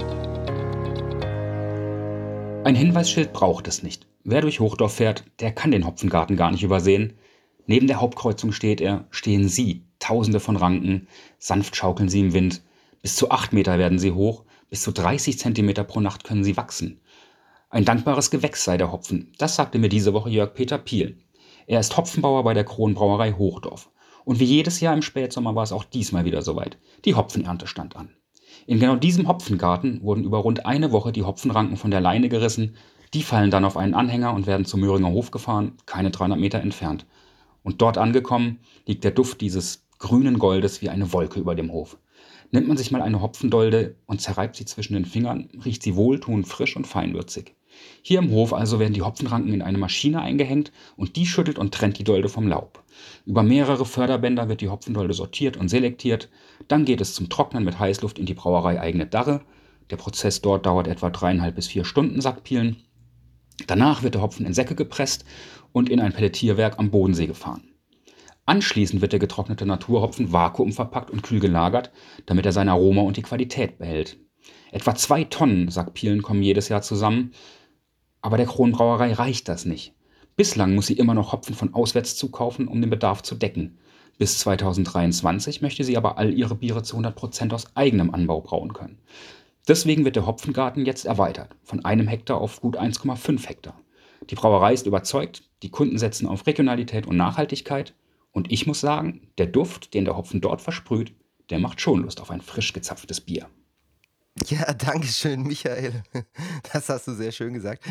Ein 2.63 2.75
Hinweisschild 2.75 3.33
braucht 3.33 3.67
es 3.67 3.81
nicht. 3.81 4.05
Wer 4.23 4.41
durch 4.41 4.59
Hochdorf 4.59 4.93
fährt, 4.93 5.23
der 5.39 5.51
kann 5.51 5.71
den 5.71 5.85
Hopfengarten 5.85 6.37
gar 6.37 6.51
nicht 6.51 6.61
übersehen. 6.61 7.13
Neben 7.65 7.87
der 7.87 7.99
Hauptkreuzung 7.99 8.51
steht 8.51 8.81
er, 8.81 9.07
stehen 9.09 9.49
Sie, 9.49 9.83
tausende 9.97 10.39
von 10.39 10.57
Ranken, 10.57 11.07
sanft 11.39 11.75
schaukeln 11.75 12.07
sie 12.07 12.19
im 12.19 12.33
Wind. 12.33 12.61
Bis 13.01 13.15
zu 13.15 13.31
acht 13.31 13.51
Meter 13.51 13.79
werden 13.79 13.97
sie 13.97 14.11
hoch, 14.11 14.45
bis 14.69 14.83
zu 14.83 14.91
30 14.91 15.39
Zentimeter 15.39 15.83
pro 15.83 16.01
Nacht 16.01 16.23
können 16.23 16.43
sie 16.43 16.55
wachsen. 16.55 17.01
Ein 17.71 17.83
dankbares 17.83 18.29
Gewächs 18.29 18.63
sei 18.63 18.77
der 18.77 18.91
Hopfen, 18.91 19.33
das 19.39 19.55
sagte 19.55 19.79
mir 19.79 19.89
diese 19.89 20.13
Woche 20.13 20.29
Jörg 20.29 20.53
Peter 20.53 20.77
Piel. 20.77 21.17
Er 21.65 21.79
ist 21.79 21.97
Hopfenbauer 21.97 22.43
bei 22.43 22.53
der 22.53 22.65
Kronbrauerei 22.65 23.31
Hochdorf. 23.31 23.89
Und 24.23 24.39
wie 24.39 24.45
jedes 24.45 24.81
Jahr 24.81 24.93
im 24.93 25.01
Spätsommer 25.01 25.55
war 25.55 25.63
es 25.63 25.71
auch 25.71 25.83
diesmal 25.83 26.25
wieder 26.25 26.43
soweit. 26.43 26.77
Die 27.05 27.15
Hopfenernte 27.15 27.65
stand 27.65 27.95
an. 27.95 28.09
In 28.67 28.79
genau 28.79 28.95
diesem 28.95 29.27
Hopfengarten 29.27 30.01
wurden 30.03 30.23
über 30.23 30.39
rund 30.39 30.65
eine 30.65 30.91
Woche 30.91 31.11
die 31.11 31.23
Hopfenranken 31.23 31.77
von 31.77 31.91
der 31.91 32.01
Leine 32.01 32.29
gerissen. 32.29 32.75
Die 33.13 33.23
fallen 33.23 33.51
dann 33.51 33.65
auf 33.65 33.77
einen 33.77 33.93
Anhänger 33.93 34.33
und 34.33 34.47
werden 34.47 34.65
zum 34.65 34.81
Möhringer 34.81 35.09
Hof 35.09 35.31
gefahren, 35.31 35.73
keine 35.85 36.11
300 36.11 36.39
Meter 36.39 36.59
entfernt. 36.59 37.05
Und 37.63 37.81
dort 37.81 37.97
angekommen 37.97 38.59
liegt 38.85 39.03
der 39.03 39.11
Duft 39.11 39.41
dieses 39.41 39.87
grünen 39.99 40.39
Goldes 40.39 40.81
wie 40.81 40.89
eine 40.89 41.13
Wolke 41.13 41.39
über 41.39 41.55
dem 41.55 41.71
Hof. 41.71 41.97
Nimmt 42.51 42.67
man 42.67 42.77
sich 42.77 42.91
mal 42.91 43.01
eine 43.01 43.21
Hopfendolde 43.21 43.95
und 44.07 44.21
zerreibt 44.21 44.55
sie 44.55 44.65
zwischen 44.65 44.93
den 44.93 45.05
Fingern, 45.05 45.49
riecht 45.63 45.83
sie 45.83 45.95
wohltuend 45.95 46.47
frisch 46.47 46.75
und 46.75 46.87
feinwürzig. 46.87 47.55
Hier 48.01 48.19
im 48.19 48.31
Hof 48.31 48.53
also 48.53 48.79
werden 48.79 48.93
die 48.93 49.01
Hopfenranken 49.01 49.53
in 49.53 49.61
eine 49.61 49.77
Maschine 49.77 50.21
eingehängt 50.21 50.71
und 50.95 51.15
die 51.15 51.25
schüttelt 51.25 51.59
und 51.59 51.73
trennt 51.73 51.99
die 51.99 52.03
Dolde 52.03 52.29
vom 52.29 52.47
Laub. 52.47 52.83
Über 53.25 53.43
mehrere 53.43 53.85
Förderbänder 53.85 54.49
wird 54.49 54.61
die 54.61 54.69
Hopfendolde 54.69 55.13
sortiert 55.13 55.57
und 55.57 55.69
selektiert. 55.69 56.29
Dann 56.67 56.85
geht 56.85 57.01
es 57.01 57.13
zum 57.13 57.29
Trocknen 57.29 57.63
mit 57.63 57.79
Heißluft 57.79 58.19
in 58.19 58.25
die 58.25 58.33
Brauerei 58.33 58.79
eigene 58.79 59.05
Darre. 59.05 59.41
Der 59.89 59.97
Prozess 59.97 60.41
dort 60.41 60.65
dauert 60.65 60.87
etwa 60.87 61.09
dreieinhalb 61.09 61.55
bis 61.55 61.67
vier 61.67 61.85
Stunden, 61.85 62.21
sagt 62.21 62.43
Pielen. 62.43 62.77
Danach 63.67 64.03
wird 64.03 64.15
der 64.15 64.21
Hopfen 64.21 64.45
in 64.45 64.53
Säcke 64.53 64.75
gepresst 64.75 65.25
und 65.71 65.89
in 65.89 65.99
ein 65.99 66.13
Pelletierwerk 66.13 66.79
am 66.79 66.91
Bodensee 66.91 67.27
gefahren. 67.27 67.63
Anschließend 68.45 69.01
wird 69.01 69.11
der 69.11 69.19
getrocknete 69.19 69.65
Naturhopfen 69.65 70.33
vakuumverpackt 70.33 71.11
und 71.11 71.23
kühl 71.23 71.39
gelagert, 71.39 71.91
damit 72.25 72.45
er 72.45 72.51
sein 72.51 72.69
Aroma 72.69 73.01
und 73.01 73.17
die 73.17 73.21
Qualität 73.21 73.77
behält. 73.77 74.17
Etwa 74.71 74.95
zwei 74.95 75.25
Tonnen, 75.25 75.69
sagt 75.69 75.93
Pielen, 75.93 76.21
kommen 76.21 76.41
jedes 76.41 76.69
Jahr 76.69 76.81
zusammen. 76.81 77.33
Aber 78.21 78.37
der 78.37 78.45
Kronbrauerei 78.45 79.13
reicht 79.13 79.47
das 79.47 79.65
nicht. 79.65 79.93
Bislang 80.35 80.75
muss 80.75 80.87
sie 80.87 80.93
immer 80.93 81.13
noch 81.13 81.33
Hopfen 81.33 81.55
von 81.55 81.73
auswärts 81.73 82.15
zukaufen, 82.15 82.67
um 82.67 82.81
den 82.81 82.89
Bedarf 82.89 83.21
zu 83.21 83.35
decken. 83.35 83.77
Bis 84.17 84.39
2023 84.39 85.61
möchte 85.61 85.83
sie 85.83 85.97
aber 85.97 86.17
all 86.17 86.33
ihre 86.33 86.55
Biere 86.55 86.83
zu 86.83 86.97
100% 86.97 87.53
aus 87.53 87.75
eigenem 87.75 88.13
Anbau 88.13 88.41
brauen 88.41 88.73
können. 88.73 88.99
Deswegen 89.67 90.05
wird 90.05 90.15
der 90.15 90.25
Hopfengarten 90.25 90.85
jetzt 90.85 91.05
erweitert, 91.05 91.55
von 91.63 91.85
einem 91.85 92.07
Hektar 92.07 92.37
auf 92.39 92.61
gut 92.61 92.79
1,5 92.79 93.47
Hektar. 93.47 93.79
Die 94.29 94.35
Brauerei 94.35 94.73
ist 94.73 94.85
überzeugt, 94.85 95.43
die 95.63 95.69
Kunden 95.69 95.97
setzen 95.97 96.27
auf 96.27 96.45
Regionalität 96.45 97.07
und 97.07 97.17
Nachhaltigkeit. 97.17 97.93
Und 98.31 98.51
ich 98.51 98.67
muss 98.67 98.79
sagen, 98.79 99.27
der 99.37 99.47
Duft, 99.47 99.93
den 99.93 100.05
der 100.05 100.15
Hopfen 100.15 100.41
dort 100.41 100.61
versprüht, 100.61 101.13
der 101.49 101.59
macht 101.59 101.81
schon 101.81 102.01
Lust 102.01 102.21
auf 102.21 102.31
ein 102.31 102.41
frisch 102.41 102.73
gezapftes 102.73 103.21
Bier. 103.21 103.47
Ja, 104.47 104.73
danke 104.77 105.07
schön, 105.07 105.43
Michael. 105.43 106.03
Das 106.71 106.89
hast 106.89 107.07
du 107.07 107.13
sehr 107.13 107.31
schön 107.31 107.53
gesagt. 107.53 107.83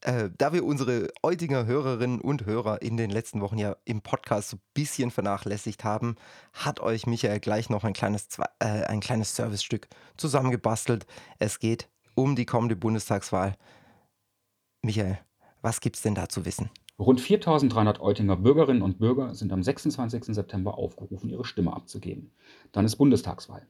Äh, 0.00 0.30
da 0.36 0.52
wir 0.52 0.64
unsere 0.64 1.08
heutigen 1.24 1.66
Hörerinnen 1.66 2.20
und 2.20 2.46
Hörer 2.46 2.82
in 2.82 2.96
den 2.96 3.10
letzten 3.10 3.40
Wochen 3.40 3.58
ja 3.58 3.76
im 3.84 4.02
Podcast 4.02 4.50
so 4.50 4.56
ein 4.56 4.62
bisschen 4.74 5.10
vernachlässigt 5.10 5.84
haben, 5.84 6.16
hat 6.52 6.80
euch 6.80 7.06
Michael 7.06 7.40
gleich 7.40 7.70
noch 7.70 7.84
ein 7.84 7.92
kleines, 7.92 8.28
äh, 8.58 8.84
ein 8.84 9.00
kleines 9.00 9.36
Servicestück 9.36 9.88
zusammengebastelt. 10.16 11.06
Es 11.38 11.58
geht 11.58 11.88
um 12.14 12.36
die 12.36 12.46
kommende 12.46 12.76
Bundestagswahl. 12.76 13.56
Michael, 14.82 15.18
was 15.62 15.80
gibt 15.80 15.96
es 15.96 16.02
denn 16.02 16.14
da 16.14 16.28
zu 16.28 16.44
wissen? 16.44 16.70
Rund 16.98 17.20
4300 17.20 18.00
Eutinger 18.00 18.36
Bürgerinnen 18.36 18.80
und 18.80 18.98
Bürger 18.98 19.34
sind 19.34 19.52
am 19.52 19.62
26. 19.62 20.34
September 20.34 20.78
aufgerufen, 20.78 21.28
ihre 21.28 21.44
Stimme 21.44 21.74
abzugeben. 21.74 22.32
Dann 22.72 22.86
ist 22.86 22.96
Bundestagswahl. 22.96 23.66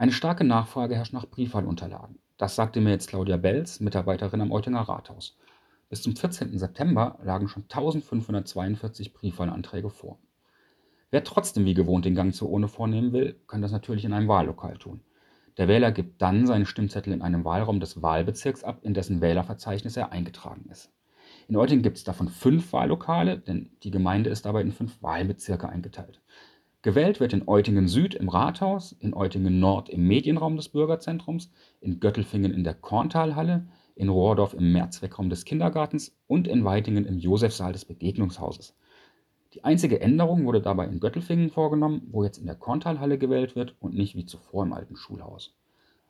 Eine 0.00 0.12
starke 0.12 0.44
Nachfrage 0.44 0.94
herrscht 0.94 1.12
nach 1.12 1.26
Briefwahlunterlagen. 1.26 2.20
Das 2.36 2.54
sagte 2.54 2.80
mir 2.80 2.90
jetzt 2.90 3.08
Claudia 3.08 3.36
Belz, 3.36 3.80
Mitarbeiterin 3.80 4.40
am 4.40 4.52
Eutinger 4.52 4.82
Rathaus. 4.82 5.36
Bis 5.88 6.02
zum 6.02 6.14
14. 6.14 6.56
September 6.56 7.18
lagen 7.24 7.48
schon 7.48 7.64
1542 7.64 9.12
Briefwahlanträge 9.12 9.90
vor. 9.90 10.20
Wer 11.10 11.24
trotzdem 11.24 11.64
wie 11.64 11.74
gewohnt 11.74 12.04
den 12.04 12.14
Gang 12.14 12.32
zur 12.32 12.48
Urne 12.48 12.68
vornehmen 12.68 13.12
will, 13.12 13.40
kann 13.48 13.60
das 13.60 13.72
natürlich 13.72 14.04
in 14.04 14.12
einem 14.12 14.28
Wahllokal 14.28 14.76
tun. 14.76 15.00
Der 15.56 15.66
Wähler 15.66 15.90
gibt 15.90 16.22
dann 16.22 16.46
seine 16.46 16.66
Stimmzettel 16.66 17.12
in 17.12 17.20
einem 17.20 17.44
Wahlraum 17.44 17.80
des 17.80 18.00
Wahlbezirks 18.00 18.62
ab, 18.62 18.78
in 18.82 18.94
dessen 18.94 19.20
Wählerverzeichnis 19.20 19.96
er 19.96 20.12
eingetragen 20.12 20.70
ist. 20.70 20.92
In 21.48 21.56
Eutingen 21.56 21.82
gibt 21.82 21.96
es 21.96 22.04
davon 22.04 22.28
fünf 22.28 22.72
Wahllokale, 22.72 23.40
denn 23.40 23.72
die 23.82 23.90
Gemeinde 23.90 24.30
ist 24.30 24.46
dabei 24.46 24.60
in 24.60 24.70
fünf 24.70 25.02
Wahlbezirke 25.02 25.68
eingeteilt. 25.68 26.20
Gewählt 26.82 27.18
wird 27.18 27.32
in 27.32 27.48
Eutingen 27.48 27.88
Süd 27.88 28.14
im 28.14 28.28
Rathaus, 28.28 28.92
in 28.92 29.12
Eutingen 29.12 29.58
Nord 29.58 29.88
im 29.88 30.06
Medienraum 30.06 30.56
des 30.56 30.68
Bürgerzentrums, 30.68 31.50
in 31.80 31.98
Göttelfingen 31.98 32.54
in 32.54 32.62
der 32.62 32.74
Korntalhalle, 32.74 33.66
in 33.96 34.08
Rohrdorf 34.08 34.54
im 34.54 34.72
Mehrzweckraum 34.72 35.28
des 35.28 35.44
Kindergartens 35.44 36.16
und 36.28 36.46
in 36.46 36.64
Weitingen 36.64 37.04
im 37.04 37.18
Josefsaal 37.18 37.72
des 37.72 37.84
Begegnungshauses. 37.84 38.76
Die 39.54 39.64
einzige 39.64 40.00
Änderung 40.00 40.44
wurde 40.44 40.62
dabei 40.62 40.86
in 40.86 41.00
Göttelfingen 41.00 41.50
vorgenommen, 41.50 42.06
wo 42.12 42.22
jetzt 42.22 42.38
in 42.38 42.46
der 42.46 42.54
Korntalhalle 42.54 43.18
gewählt 43.18 43.56
wird 43.56 43.74
und 43.80 43.94
nicht 43.94 44.14
wie 44.14 44.26
zuvor 44.26 44.62
im 44.62 44.72
alten 44.72 44.94
Schulhaus. 44.94 45.56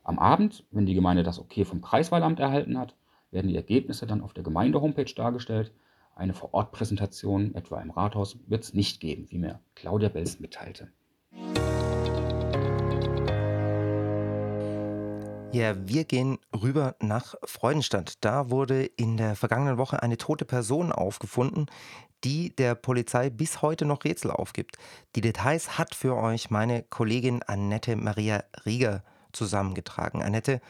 Am 0.02 0.18
Abend, 0.18 0.66
wenn 0.70 0.84
die 0.84 0.94
Gemeinde 0.94 1.22
das 1.22 1.38
Okay 1.38 1.64
vom 1.64 1.80
Kreiswahlamt 1.80 2.40
erhalten 2.40 2.76
hat, 2.76 2.94
werden 3.30 3.48
die 3.48 3.56
Ergebnisse 3.56 4.06
dann 4.06 4.20
auf 4.20 4.34
der 4.34 4.44
Gemeinde-Homepage 4.44 5.14
dargestellt 5.14 5.72
eine 6.18 6.34
Vorortpräsentation, 6.34 7.54
etwa 7.54 7.80
im 7.80 7.90
Rathaus, 7.90 8.36
wird 8.46 8.64
es 8.64 8.74
nicht 8.74 9.00
geben, 9.00 9.26
wie 9.30 9.38
mir 9.38 9.60
Claudia 9.74 10.08
Belz 10.08 10.40
mitteilte. 10.40 10.90
Ja, 15.52 15.74
wir 15.88 16.04
gehen 16.04 16.38
rüber 16.52 16.96
nach 17.00 17.34
Freudenstadt. 17.44 18.14
Da 18.20 18.50
wurde 18.50 18.84
in 18.84 19.16
der 19.16 19.34
vergangenen 19.34 19.78
Woche 19.78 20.02
eine 20.02 20.18
tote 20.18 20.44
Person 20.44 20.92
aufgefunden, 20.92 21.66
die 22.24 22.54
der 22.54 22.74
Polizei 22.74 23.30
bis 23.30 23.62
heute 23.62 23.86
noch 23.86 24.04
Rätsel 24.04 24.30
aufgibt. 24.30 24.76
Die 25.14 25.20
Details 25.20 25.78
hat 25.78 25.94
für 25.94 26.16
euch 26.16 26.50
meine 26.50 26.82
Kollegin 26.82 27.42
Annette 27.44 27.96
Maria 27.96 28.44
Rieger 28.66 29.02
zusammengetragen. 29.32 30.22
Annette, 30.22 30.60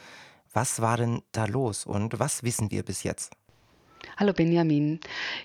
was 0.53 0.81
war 0.81 0.97
denn 0.97 1.23
da 1.33 1.47
los 1.47 1.85
und 1.85 2.21
was 2.21 2.43
wissen 2.45 2.71
wir 2.71 2.85
bis 2.85 3.03
jetzt? 3.03 3.33
Hallo 4.21 4.33
Benjamin. 4.33 4.99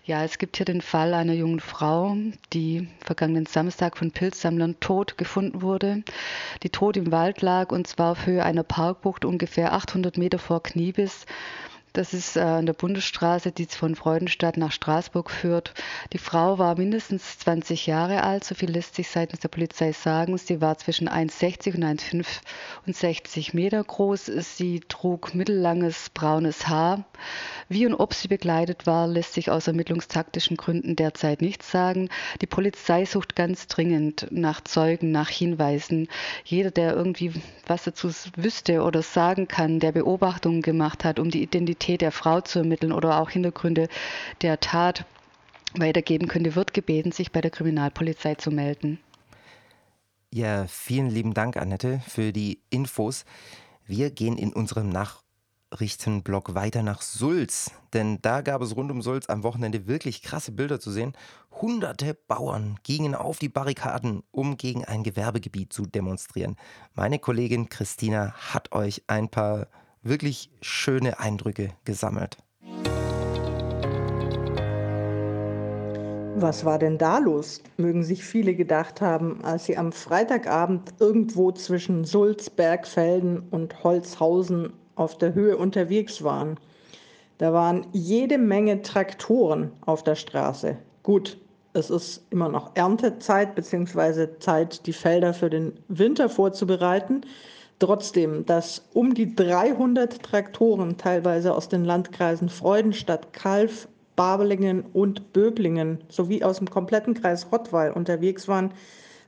Ja, 0.04 0.24
es 0.24 0.40
gibt 0.40 0.58
hier 0.58 0.66
den 0.66 0.82
Fall 0.82 1.14
einer 1.14 1.34
jungen 1.34 1.60
Frau, 1.60 2.18
die 2.54 2.88
vergangenen 3.06 3.46
Samstag 3.46 3.96
von 3.96 4.10
Pilzsammlern 4.10 4.80
tot 4.80 5.16
gefunden 5.16 5.62
wurde, 5.62 6.02
die 6.64 6.72
tot 6.72 6.98
im 6.98 7.12
Wald 7.12 7.44
lag 7.44 7.72
und 7.72 7.86
zwar 7.86 8.14
auf 8.14 8.26
Höhe 8.26 8.44
einer 8.44 8.64
Parkbucht 8.64 9.26
ungefähr 9.26 9.74
800 9.74 10.18
Meter 10.18 10.40
vor 10.40 10.64
Kniebiss. 10.64 11.28
Das 11.94 12.12
ist 12.16 12.38
äh, 12.38 12.40
an 12.40 12.66
der 12.66 12.74
Bundesstraße, 12.74 13.52
die 13.52 13.68
von 13.68 13.96
Freudenstadt 13.96 14.58
nach 14.58 14.72
Straßburg 14.72 15.30
führt. 15.30 15.76
Die 16.12 16.18
Frau 16.18 16.58
war 16.58 16.76
mindestens 16.76 17.38
20 17.38 17.86
Jahre 17.86 18.24
alt, 18.24 18.44
so 18.44 18.56
viel 18.56 18.72
lässt 18.72 18.96
sich 18.96 19.10
seitens 19.10 19.42
der 19.42 19.50
Polizei 19.50 19.92
sagen. 19.92 20.36
Sie 20.40 20.60
war 20.60 20.76
zwischen 20.80 21.08
1,60 21.08 21.76
und 21.76 21.84
1,65 21.84 23.56
Meter 23.56 23.84
groß. 23.84 24.26
Sie 24.26 24.80
trug 24.80 25.36
mittellanges 25.36 26.10
braunes 26.10 26.68
Haar. 26.68 27.06
Wie 27.70 27.86
und 27.86 27.94
ob 27.94 28.16
sie 28.16 28.28
begleitet 28.28 28.88
war, 28.88 29.06
lässt 29.06 29.36
sich 29.36 29.52
aus 29.52 29.68
ermittlungstaktischen 29.68 30.58
Gründen 30.58 30.96
derzeit 30.96 31.44
nichts 31.44 31.70
sagen. 31.70 32.10
Die 32.42 32.48
Polizei 32.48 33.06
sucht 33.06 33.36
ganz 33.36 33.68
dringend 33.68 34.26
nach 34.32 34.62
Zeugen, 34.62 35.12
nach 35.12 35.30
Hinweisen. 35.30 36.08
Jeder, 36.44 36.72
der 36.72 36.96
irgendwie 36.96 37.34
was 37.68 37.84
dazu 37.84 38.10
wüsste 38.36 38.82
oder 38.82 39.04
sagen 39.04 39.48
kann, 39.48 39.80
der 39.80 39.92
Beobachtungen 39.92 40.64
gemacht 40.64 41.04
hat, 41.06 41.20
um 41.20 41.30
die 41.30 41.44
Identität 41.44 41.83
Identität 41.84 42.02
der 42.02 42.12
Frau 42.12 42.40
zu 42.40 42.60
ermitteln 42.60 42.94
oder 42.94 43.20
auch 43.20 43.30
Hintergründe 43.30 43.90
der 44.42 44.60
Tat 44.60 45.06
weitergeben 45.78 46.28
könnte, 46.28 46.56
wird 46.56 46.74
gebeten, 46.74 47.12
sich 47.12 47.32
bei 47.32 47.42
der 47.42 47.52
Kriminalpolizei 47.52 48.36
zu 48.36 48.52
melden. 48.52 49.00
Ja, 50.32 50.66
vielen 50.68 51.10
lieben 51.10 51.34
Dank, 51.34 51.58
Annette, 51.58 52.02
für 52.08 52.32
die 52.32 52.62
Infos. 52.70 53.26
Wir 53.86 54.12
gehen 54.12 54.38
in 54.38 54.54
unserem 54.54 54.90
Nachrichtenblock 54.90 56.56
weiter 56.56 56.84
nach 56.84 57.02
Sulz, 57.02 57.72
denn 57.92 58.20
da 58.22 58.42
gab 58.42 58.62
es 58.62 58.76
rund 58.76 58.90
um 58.90 59.02
Sulz 59.02 59.28
am 59.28 59.44
Wochenende 59.44 59.86
wirklich 59.86 60.22
krasse 60.22 60.54
Bilder 60.54 60.80
zu 60.80 60.90
sehen. 60.90 61.14
Hunderte 61.62 62.14
Bauern 62.14 62.80
gingen 62.84 63.14
auf 63.14 63.40
die 63.40 63.50
Barrikaden, 63.50 64.24
um 64.32 64.56
gegen 64.58 64.86
ein 64.86 65.04
Gewerbegebiet 65.04 65.74
zu 65.74 65.86
demonstrieren. 65.86 66.56
Meine 66.94 67.20
Kollegin 67.20 67.68
Christina 67.68 68.34
hat 68.54 68.72
euch 68.72 69.04
ein 69.08 69.28
paar 69.28 69.68
wirklich 70.04 70.50
schöne 70.62 71.20
Eindrücke 71.20 71.70
gesammelt. 71.86 72.38
Was 76.36 76.66
war 76.66 76.80
denn 76.80 76.98
da 76.98 77.20
los? 77.20 77.62
Mögen 77.78 78.04
sich 78.04 78.24
viele 78.24 78.56
gedacht 78.56 79.02
haben, 79.02 79.44
als 79.44 79.66
sie 79.66 79.78
am 79.78 79.92
Freitagabend 79.92 80.94
irgendwo 81.00 81.52
zwischen 81.52 82.06
Sulz, 82.06 82.50
Bergfelden 82.50 83.48
und 83.52 83.84
Holzhausen 83.84 84.74
auf 84.96 85.18
der 85.18 85.34
Höhe 85.34 85.56
unterwegs 85.56 86.24
waren. 86.24 86.60
Da 87.38 87.54
waren 87.54 87.88
jede 87.94 88.38
Menge 88.38 88.82
Traktoren 88.82 89.72
auf 89.86 90.04
der 90.04 90.16
Straße. 90.16 90.78
Gut, 91.04 91.38
es 91.74 91.90
ist 91.90 92.26
immer 92.30 92.50
noch 92.50 92.76
Erntezeit 92.76 93.56
bzw. 93.56 94.40
Zeit, 94.40 94.86
die 94.86 94.94
Felder 94.94 95.34
für 95.34 95.50
den 95.50 95.74
Winter 95.88 96.30
vorzubereiten. 96.30 97.22
Trotzdem, 97.80 98.46
dass 98.46 98.84
um 98.94 99.14
die 99.14 99.36
300 99.36 100.24
Traktoren 100.24 100.98
teilweise 100.98 101.54
aus 101.54 101.70
den 101.70 101.84
Landkreisen 101.84 102.50
Freudenstadt, 102.50 103.34
Kalf, 103.34 103.88
Babelingen 104.16 104.86
und 104.94 105.34
Böblingen 105.34 106.00
sowie 106.08 106.44
aus 106.44 106.60
dem 106.60 106.70
kompletten 106.70 107.14
Kreis 107.14 107.48
Rottweil 107.52 107.92
unterwegs 107.92 108.48
waren, 108.48 108.72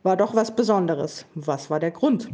war 0.03 0.15
doch 0.15 0.35
was 0.35 0.55
Besonderes. 0.55 1.25
Was 1.33 1.69
war 1.69 1.79
der 1.79 1.91
Grund? 1.91 2.29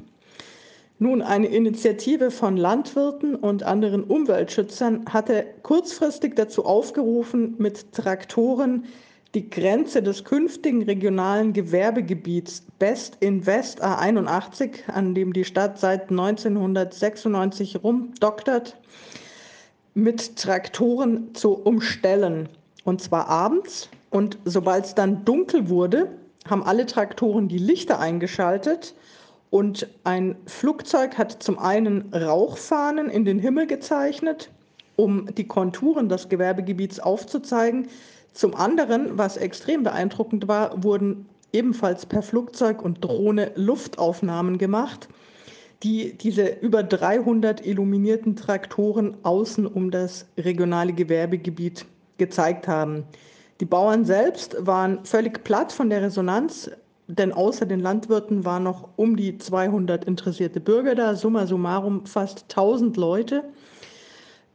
Nun, 0.99 1.23
eine 1.23 1.47
Initiative 1.47 2.29
von 2.29 2.57
Landwirten 2.57 3.33
und 3.33 3.63
anderen 3.63 4.03
Umweltschützern 4.03 5.05
hatte 5.09 5.45
kurzfristig 5.63 6.35
dazu 6.35 6.65
aufgerufen, 6.65 7.55
mit 7.57 7.91
Traktoren 7.93 8.85
die 9.33 9.49
Grenze 9.49 10.03
des 10.03 10.23
künftigen 10.25 10.83
regionalen 10.83 11.53
Gewerbegebiets 11.53 12.63
Best 12.79 13.17
in 13.21 13.45
West 13.45 13.81
A81, 13.83 14.89
an 14.89 15.15
dem 15.15 15.31
die 15.31 15.45
Stadt 15.45 15.79
seit 15.79 16.09
1996 16.09 17.81
rumdoktert, 17.83 18.77
mit 19.93 20.35
Traktoren 20.35 21.33
zu 21.33 21.53
umstellen. 21.53 22.49
Und 22.83 23.01
zwar 23.01 23.27
abends. 23.27 23.89
Und 24.09 24.37
sobald 24.43 24.85
es 24.85 24.95
dann 24.95 25.23
dunkel 25.23 25.69
wurde, 25.69 26.11
haben 26.49 26.63
alle 26.63 26.85
Traktoren 26.85 27.47
die 27.47 27.57
Lichter 27.57 27.99
eingeschaltet. 27.99 28.95
Und 29.49 29.87
ein 30.03 30.35
Flugzeug 30.45 31.17
hat 31.17 31.43
zum 31.43 31.59
einen 31.59 32.13
Rauchfahnen 32.13 33.09
in 33.09 33.25
den 33.25 33.39
Himmel 33.39 33.67
gezeichnet, 33.67 34.49
um 34.95 35.33
die 35.35 35.47
Konturen 35.47 36.09
des 36.09 36.27
Gewerbegebiets 36.29 36.99
aufzuzeigen. 36.99 37.87
Zum 38.33 38.55
anderen, 38.55 39.17
was 39.17 39.37
extrem 39.37 39.83
beeindruckend 39.83 40.47
war, 40.47 40.83
wurden 40.83 41.27
ebenfalls 41.53 42.05
per 42.05 42.21
Flugzeug 42.21 42.81
und 42.81 43.03
Drohne 43.03 43.51
Luftaufnahmen 43.55 44.57
gemacht, 44.57 45.09
die 45.83 46.17
diese 46.17 46.47
über 46.47 46.83
300 46.83 47.65
illuminierten 47.65 48.35
Traktoren 48.35 49.17
außen 49.23 49.65
um 49.65 49.91
das 49.91 50.25
regionale 50.37 50.93
Gewerbegebiet 50.93 51.85
gezeigt 52.17 52.67
haben. 52.67 53.03
Die 53.59 53.65
Bauern 53.65 54.05
selbst 54.05 54.55
waren 54.59 55.03
völlig 55.03 55.43
platt 55.43 55.71
von 55.71 55.89
der 55.89 56.01
Resonanz, 56.01 56.71
denn 57.07 57.33
außer 57.33 57.65
den 57.65 57.79
Landwirten 57.79 58.45
waren 58.45 58.63
noch 58.63 58.89
um 58.95 59.17
die 59.17 59.37
200 59.37 60.05
interessierte 60.05 60.59
Bürger 60.59 60.95
da, 60.95 61.15
summa 61.15 61.45
summarum 61.45 62.05
fast 62.05 62.43
1000 62.43 62.95
Leute. 62.95 63.43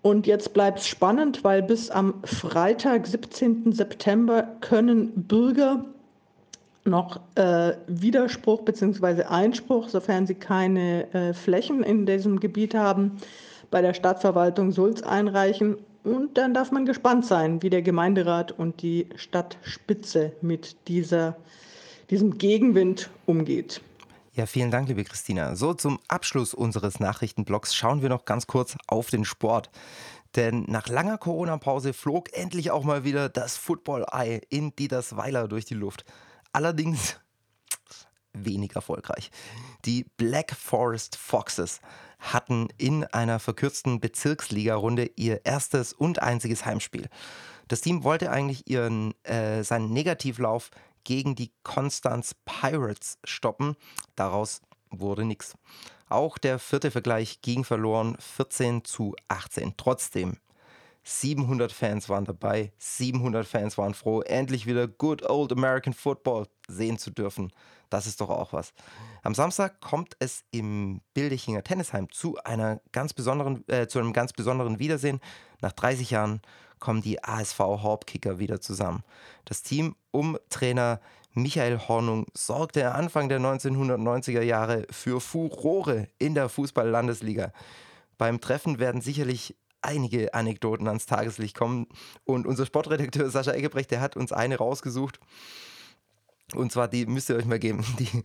Und 0.06 0.28
jetzt 0.28 0.54
bleibt 0.54 0.78
es 0.78 0.86
spannend, 0.86 1.42
weil 1.42 1.64
bis 1.64 1.90
am 1.90 2.22
Freitag, 2.22 3.08
17. 3.08 3.72
September, 3.72 4.46
können 4.60 5.10
Bürger 5.24 5.84
noch 6.84 7.18
äh, 7.34 7.72
Widerspruch 7.88 8.62
bzw. 8.62 9.24
Einspruch, 9.24 9.88
sofern 9.88 10.28
sie 10.28 10.36
keine 10.36 11.12
äh, 11.12 11.34
Flächen 11.34 11.82
in 11.82 12.06
diesem 12.06 12.38
Gebiet 12.38 12.76
haben, 12.76 13.16
bei 13.72 13.82
der 13.82 13.94
Stadtverwaltung 13.94 14.70
Sulz 14.70 15.02
einreichen. 15.02 15.76
Und 16.04 16.38
dann 16.38 16.54
darf 16.54 16.70
man 16.70 16.86
gespannt 16.86 17.26
sein, 17.26 17.60
wie 17.64 17.70
der 17.70 17.82
Gemeinderat 17.82 18.52
und 18.56 18.82
die 18.82 19.08
Stadtspitze 19.16 20.30
mit 20.40 20.76
dieser, 20.86 21.34
diesem 22.10 22.38
Gegenwind 22.38 23.10
umgeht. 23.26 23.80
Ja, 24.36 24.44
vielen 24.44 24.70
Dank, 24.70 24.86
liebe 24.88 25.02
Christina. 25.02 25.56
So, 25.56 25.72
zum 25.72 25.98
Abschluss 26.08 26.52
unseres 26.52 27.00
Nachrichtenblocks 27.00 27.74
schauen 27.74 28.02
wir 28.02 28.10
noch 28.10 28.26
ganz 28.26 28.46
kurz 28.46 28.76
auf 28.86 29.08
den 29.08 29.24
Sport. 29.24 29.70
Denn 30.34 30.64
nach 30.68 30.88
langer 30.88 31.16
Corona-Pause 31.16 31.94
flog 31.94 32.30
endlich 32.34 32.70
auch 32.70 32.84
mal 32.84 33.02
wieder 33.02 33.30
das 33.30 33.56
Football-Ei 33.56 34.42
in 34.50 34.76
Dietersweiler 34.76 35.48
durch 35.48 35.64
die 35.64 35.72
Luft. 35.72 36.04
Allerdings 36.52 37.18
wenig 38.34 38.76
erfolgreich. 38.76 39.30
Die 39.86 40.04
Black 40.18 40.54
Forest 40.54 41.16
Foxes 41.16 41.80
hatten 42.18 42.68
in 42.76 43.04
einer 43.04 43.38
verkürzten 43.38 44.00
Bezirksliga-Runde 44.00 45.12
ihr 45.16 45.46
erstes 45.46 45.94
und 45.94 46.20
einziges 46.20 46.66
Heimspiel. 46.66 47.08
Das 47.68 47.80
Team 47.80 48.04
wollte 48.04 48.30
eigentlich 48.30 48.68
ihren, 48.68 49.14
äh, 49.24 49.64
seinen 49.64 49.94
Negativlauf 49.94 50.70
gegen 51.06 51.36
die 51.36 51.52
Constance 51.62 52.34
Pirates 52.44 53.18
stoppen. 53.24 53.76
Daraus 54.16 54.60
wurde 54.90 55.24
nichts. 55.24 55.54
Auch 56.08 56.36
der 56.36 56.58
vierte 56.58 56.90
Vergleich 56.90 57.40
ging 57.40 57.64
verloren, 57.64 58.16
14 58.18 58.84
zu 58.84 59.14
18. 59.28 59.74
Trotzdem, 59.76 60.36
700 61.04 61.70
Fans 61.70 62.08
waren 62.08 62.24
dabei, 62.24 62.72
700 62.78 63.46
Fans 63.46 63.78
waren 63.78 63.94
froh, 63.94 64.22
endlich 64.22 64.66
wieder 64.66 64.88
Good 64.88 65.22
Old 65.28 65.52
American 65.52 65.94
Football 65.94 66.48
sehen 66.66 66.98
zu 66.98 67.10
dürfen. 67.10 67.52
Das 67.88 68.08
ist 68.08 68.20
doch 68.20 68.30
auch 68.30 68.52
was. 68.52 68.72
Am 69.22 69.34
Samstag 69.34 69.80
kommt 69.80 70.16
es 70.18 70.42
im 70.50 71.00
Bildichinger 71.14 71.62
Tennisheim 71.62 72.10
zu, 72.10 72.36
einer 72.42 72.80
ganz 72.90 73.12
besonderen, 73.12 73.64
äh, 73.68 73.86
zu 73.86 74.00
einem 74.00 74.12
ganz 74.12 74.32
besonderen 74.32 74.80
Wiedersehen. 74.80 75.20
Nach 75.60 75.72
30 75.72 76.10
Jahren 76.10 76.40
kommen 76.78 77.02
die 77.02 77.22
ASV 77.22 77.58
Hauptkicker 77.58 78.38
wieder 78.38 78.60
zusammen. 78.60 79.02
Das 79.44 79.62
Team 79.62 79.96
um 80.10 80.38
Trainer 80.50 81.00
Michael 81.32 81.78
Hornung 81.78 82.26
sorgte 82.34 82.94
Anfang 82.94 83.28
der 83.28 83.40
1990er 83.40 84.40
Jahre 84.40 84.86
für 84.90 85.20
Furore 85.20 86.08
in 86.18 86.34
der 86.34 86.48
Fußball-Landesliga. 86.48 87.52
Beim 88.16 88.40
Treffen 88.40 88.78
werden 88.78 89.02
sicherlich 89.02 89.54
einige 89.82 90.32
Anekdoten 90.32 90.88
ans 90.88 91.06
Tageslicht 91.06 91.56
kommen 91.56 91.86
und 92.24 92.46
unser 92.46 92.64
Sportredakteur 92.64 93.30
Sascha 93.30 93.52
Eggebrecht, 93.52 93.90
der 93.90 94.00
hat 94.00 94.16
uns 94.16 94.32
eine 94.32 94.56
rausgesucht. 94.56 95.20
Und 96.54 96.70
zwar, 96.70 96.88
die 96.88 97.06
müsst 97.06 97.28
ihr 97.28 97.36
euch 97.36 97.44
mal 97.44 97.58
geben. 97.58 97.84
Die, 97.98 98.22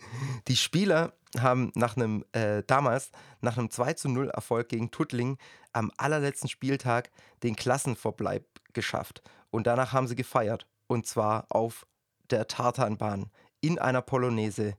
die 0.47 0.55
Spieler 0.55 1.13
haben 1.39 1.71
nach 1.75 1.95
einem, 1.95 2.23
äh, 2.33 2.61
damals, 2.67 3.11
nach 3.39 3.57
einem 3.57 3.69
2 3.69 3.93
zu 3.93 4.09
0 4.09 4.29
Erfolg 4.29 4.69
gegen 4.69 4.91
Tuttling 4.91 5.37
am 5.73 5.91
allerletzten 5.97 6.49
Spieltag 6.49 7.09
den 7.41 7.55
Klassenverbleib 7.55 8.45
geschafft. 8.73 9.23
Und 9.49 9.65
danach 9.65 9.93
haben 9.93 10.07
sie 10.07 10.15
gefeiert. 10.15 10.67
Und 10.87 11.07
zwar 11.07 11.45
auf 11.49 11.87
der 12.29 12.47
Tartanbahn 12.47 13.31
in 13.61 13.79
einer 13.79 14.01
Polonaise 14.01 14.75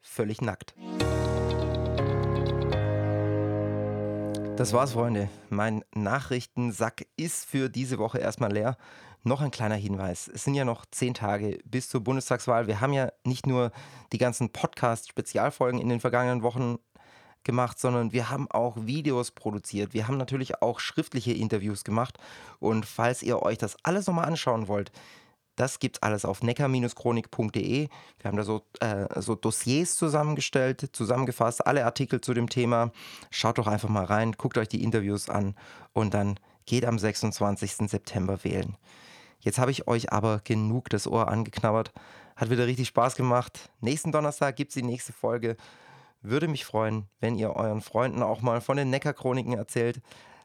völlig 0.00 0.40
nackt. 0.40 0.74
Das 4.56 4.72
war's, 4.72 4.92
Freunde. 4.92 5.28
Mein 5.50 5.84
Nachrichtensack 5.94 7.06
ist 7.16 7.44
für 7.44 7.68
diese 7.68 7.98
Woche 7.98 8.18
erstmal 8.18 8.52
leer. 8.52 8.78
Noch 9.26 9.40
ein 9.40 9.50
kleiner 9.50 9.74
Hinweis. 9.74 10.30
Es 10.32 10.44
sind 10.44 10.54
ja 10.54 10.64
noch 10.64 10.86
zehn 10.92 11.12
Tage 11.12 11.58
bis 11.64 11.88
zur 11.88 12.00
Bundestagswahl. 12.00 12.68
Wir 12.68 12.80
haben 12.80 12.92
ja 12.92 13.10
nicht 13.24 13.44
nur 13.44 13.72
die 14.12 14.18
ganzen 14.18 14.50
Podcast-Spezialfolgen 14.50 15.80
in 15.80 15.88
den 15.88 15.98
vergangenen 15.98 16.44
Wochen 16.44 16.76
gemacht, 17.42 17.80
sondern 17.80 18.12
wir 18.12 18.30
haben 18.30 18.48
auch 18.52 18.76
Videos 18.78 19.32
produziert. 19.32 19.94
Wir 19.94 20.06
haben 20.06 20.16
natürlich 20.16 20.62
auch 20.62 20.78
schriftliche 20.78 21.32
Interviews 21.32 21.82
gemacht. 21.82 22.18
Und 22.60 22.86
falls 22.86 23.24
ihr 23.24 23.42
euch 23.42 23.58
das 23.58 23.76
alles 23.82 24.06
nochmal 24.06 24.26
anschauen 24.26 24.68
wollt, 24.68 24.92
das 25.56 25.80
gibt's 25.80 26.02
alles 26.02 26.24
auf 26.24 26.44
neckar-chronik.de. 26.44 27.88
Wir 28.20 28.24
haben 28.24 28.36
da 28.36 28.44
so, 28.44 28.62
äh, 28.78 29.20
so 29.20 29.34
Dossiers 29.34 29.96
zusammengestellt, 29.96 30.90
zusammengefasst, 30.92 31.66
alle 31.66 31.84
Artikel 31.84 32.20
zu 32.20 32.32
dem 32.32 32.48
Thema. 32.48 32.92
Schaut 33.32 33.58
doch 33.58 33.66
einfach 33.66 33.88
mal 33.88 34.04
rein, 34.04 34.34
guckt 34.38 34.56
euch 34.56 34.68
die 34.68 34.84
Interviews 34.84 35.28
an 35.28 35.56
und 35.92 36.14
dann 36.14 36.38
geht 36.64 36.84
am 36.84 36.96
26. 36.96 37.88
September 37.90 38.44
wählen. 38.44 38.76
Jetzt 39.40 39.58
habe 39.58 39.70
ich 39.70 39.86
euch 39.86 40.12
aber 40.12 40.40
genug 40.42 40.90
das 40.90 41.06
Ohr 41.06 41.28
angeknabbert. 41.28 41.92
Hat 42.36 42.50
wieder 42.50 42.66
richtig 42.66 42.88
Spaß 42.88 43.16
gemacht. 43.16 43.70
Nächsten 43.80 44.12
Donnerstag 44.12 44.56
gibt 44.56 44.70
es 44.70 44.74
die 44.74 44.82
nächste 44.82 45.12
Folge. 45.12 45.56
Würde 46.22 46.48
mich 46.48 46.64
freuen, 46.64 47.08
wenn 47.20 47.36
ihr 47.36 47.54
euren 47.54 47.80
Freunden 47.80 48.22
auch 48.22 48.42
mal 48.42 48.60
von 48.60 48.76
den 48.76 48.90
Neckar-Chroniken 48.90 49.52
erzählt. 49.52 50.00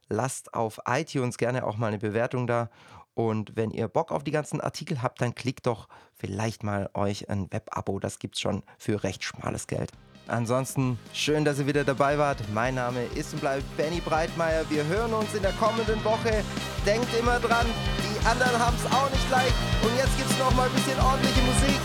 Lasst 0.07 0.53
auf 0.53 0.79
iTunes 0.85 1.37
gerne 1.37 1.65
auch 1.65 1.77
mal 1.77 1.87
eine 1.87 1.97
Bewertung 1.97 2.47
da. 2.47 2.69
Und 3.13 3.55
wenn 3.55 3.71
ihr 3.71 3.87
Bock 3.87 4.11
auf 4.11 4.23
die 4.23 4.31
ganzen 4.31 4.61
Artikel 4.61 5.01
habt, 5.01 5.21
dann 5.21 5.35
klickt 5.35 5.67
doch 5.67 5.87
vielleicht 6.13 6.63
mal 6.63 6.89
euch 6.93 7.29
ein 7.29 7.51
Web-Abo. 7.51 7.99
Das 7.99 8.19
gibt 8.19 8.35
es 8.35 8.41
schon 8.41 8.63
für 8.77 9.03
recht 9.03 9.23
schmales 9.23 9.67
Geld. 9.67 9.91
Ansonsten 10.27 10.97
schön, 11.13 11.43
dass 11.43 11.59
ihr 11.59 11.67
wieder 11.67 11.83
dabei 11.83 12.17
wart. 12.17 12.37
Mein 12.53 12.75
Name 12.75 13.03
ist 13.15 13.33
und 13.33 13.41
bleibt 13.41 13.65
Benny 13.75 13.99
Breitmeier. 13.99 14.63
Wir 14.69 14.85
hören 14.85 15.13
uns 15.13 15.33
in 15.33 15.41
der 15.41 15.51
kommenden 15.53 16.03
Woche. 16.05 16.43
Denkt 16.85 17.07
immer 17.19 17.39
dran, 17.39 17.65
die 17.99 18.10
anderen 18.25 18.59
haben 18.59 18.77
es 18.77 18.85
auch 18.91 19.09
nicht 19.09 19.29
leicht. 19.29 19.55
Und 19.81 19.95
jetzt 19.97 20.15
gibt 20.17 20.29
es 20.29 20.37
noch 20.37 20.53
mal 20.55 20.67
ein 20.67 20.73
bisschen 20.73 20.99
ordentliche 20.99 21.41
Musik. 21.41 21.79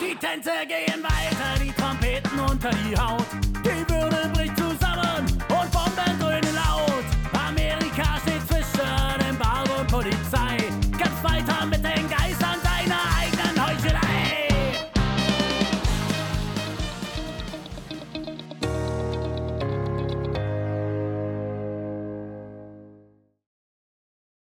Die 0.00 0.14
Tänze 0.16 0.50
gehen 0.66 1.02
weiter, 1.02 1.58
die 1.62 1.72
Trompeten 1.72 2.40
unter 2.40 2.70
die 2.70 2.96
Haut. 2.96 3.51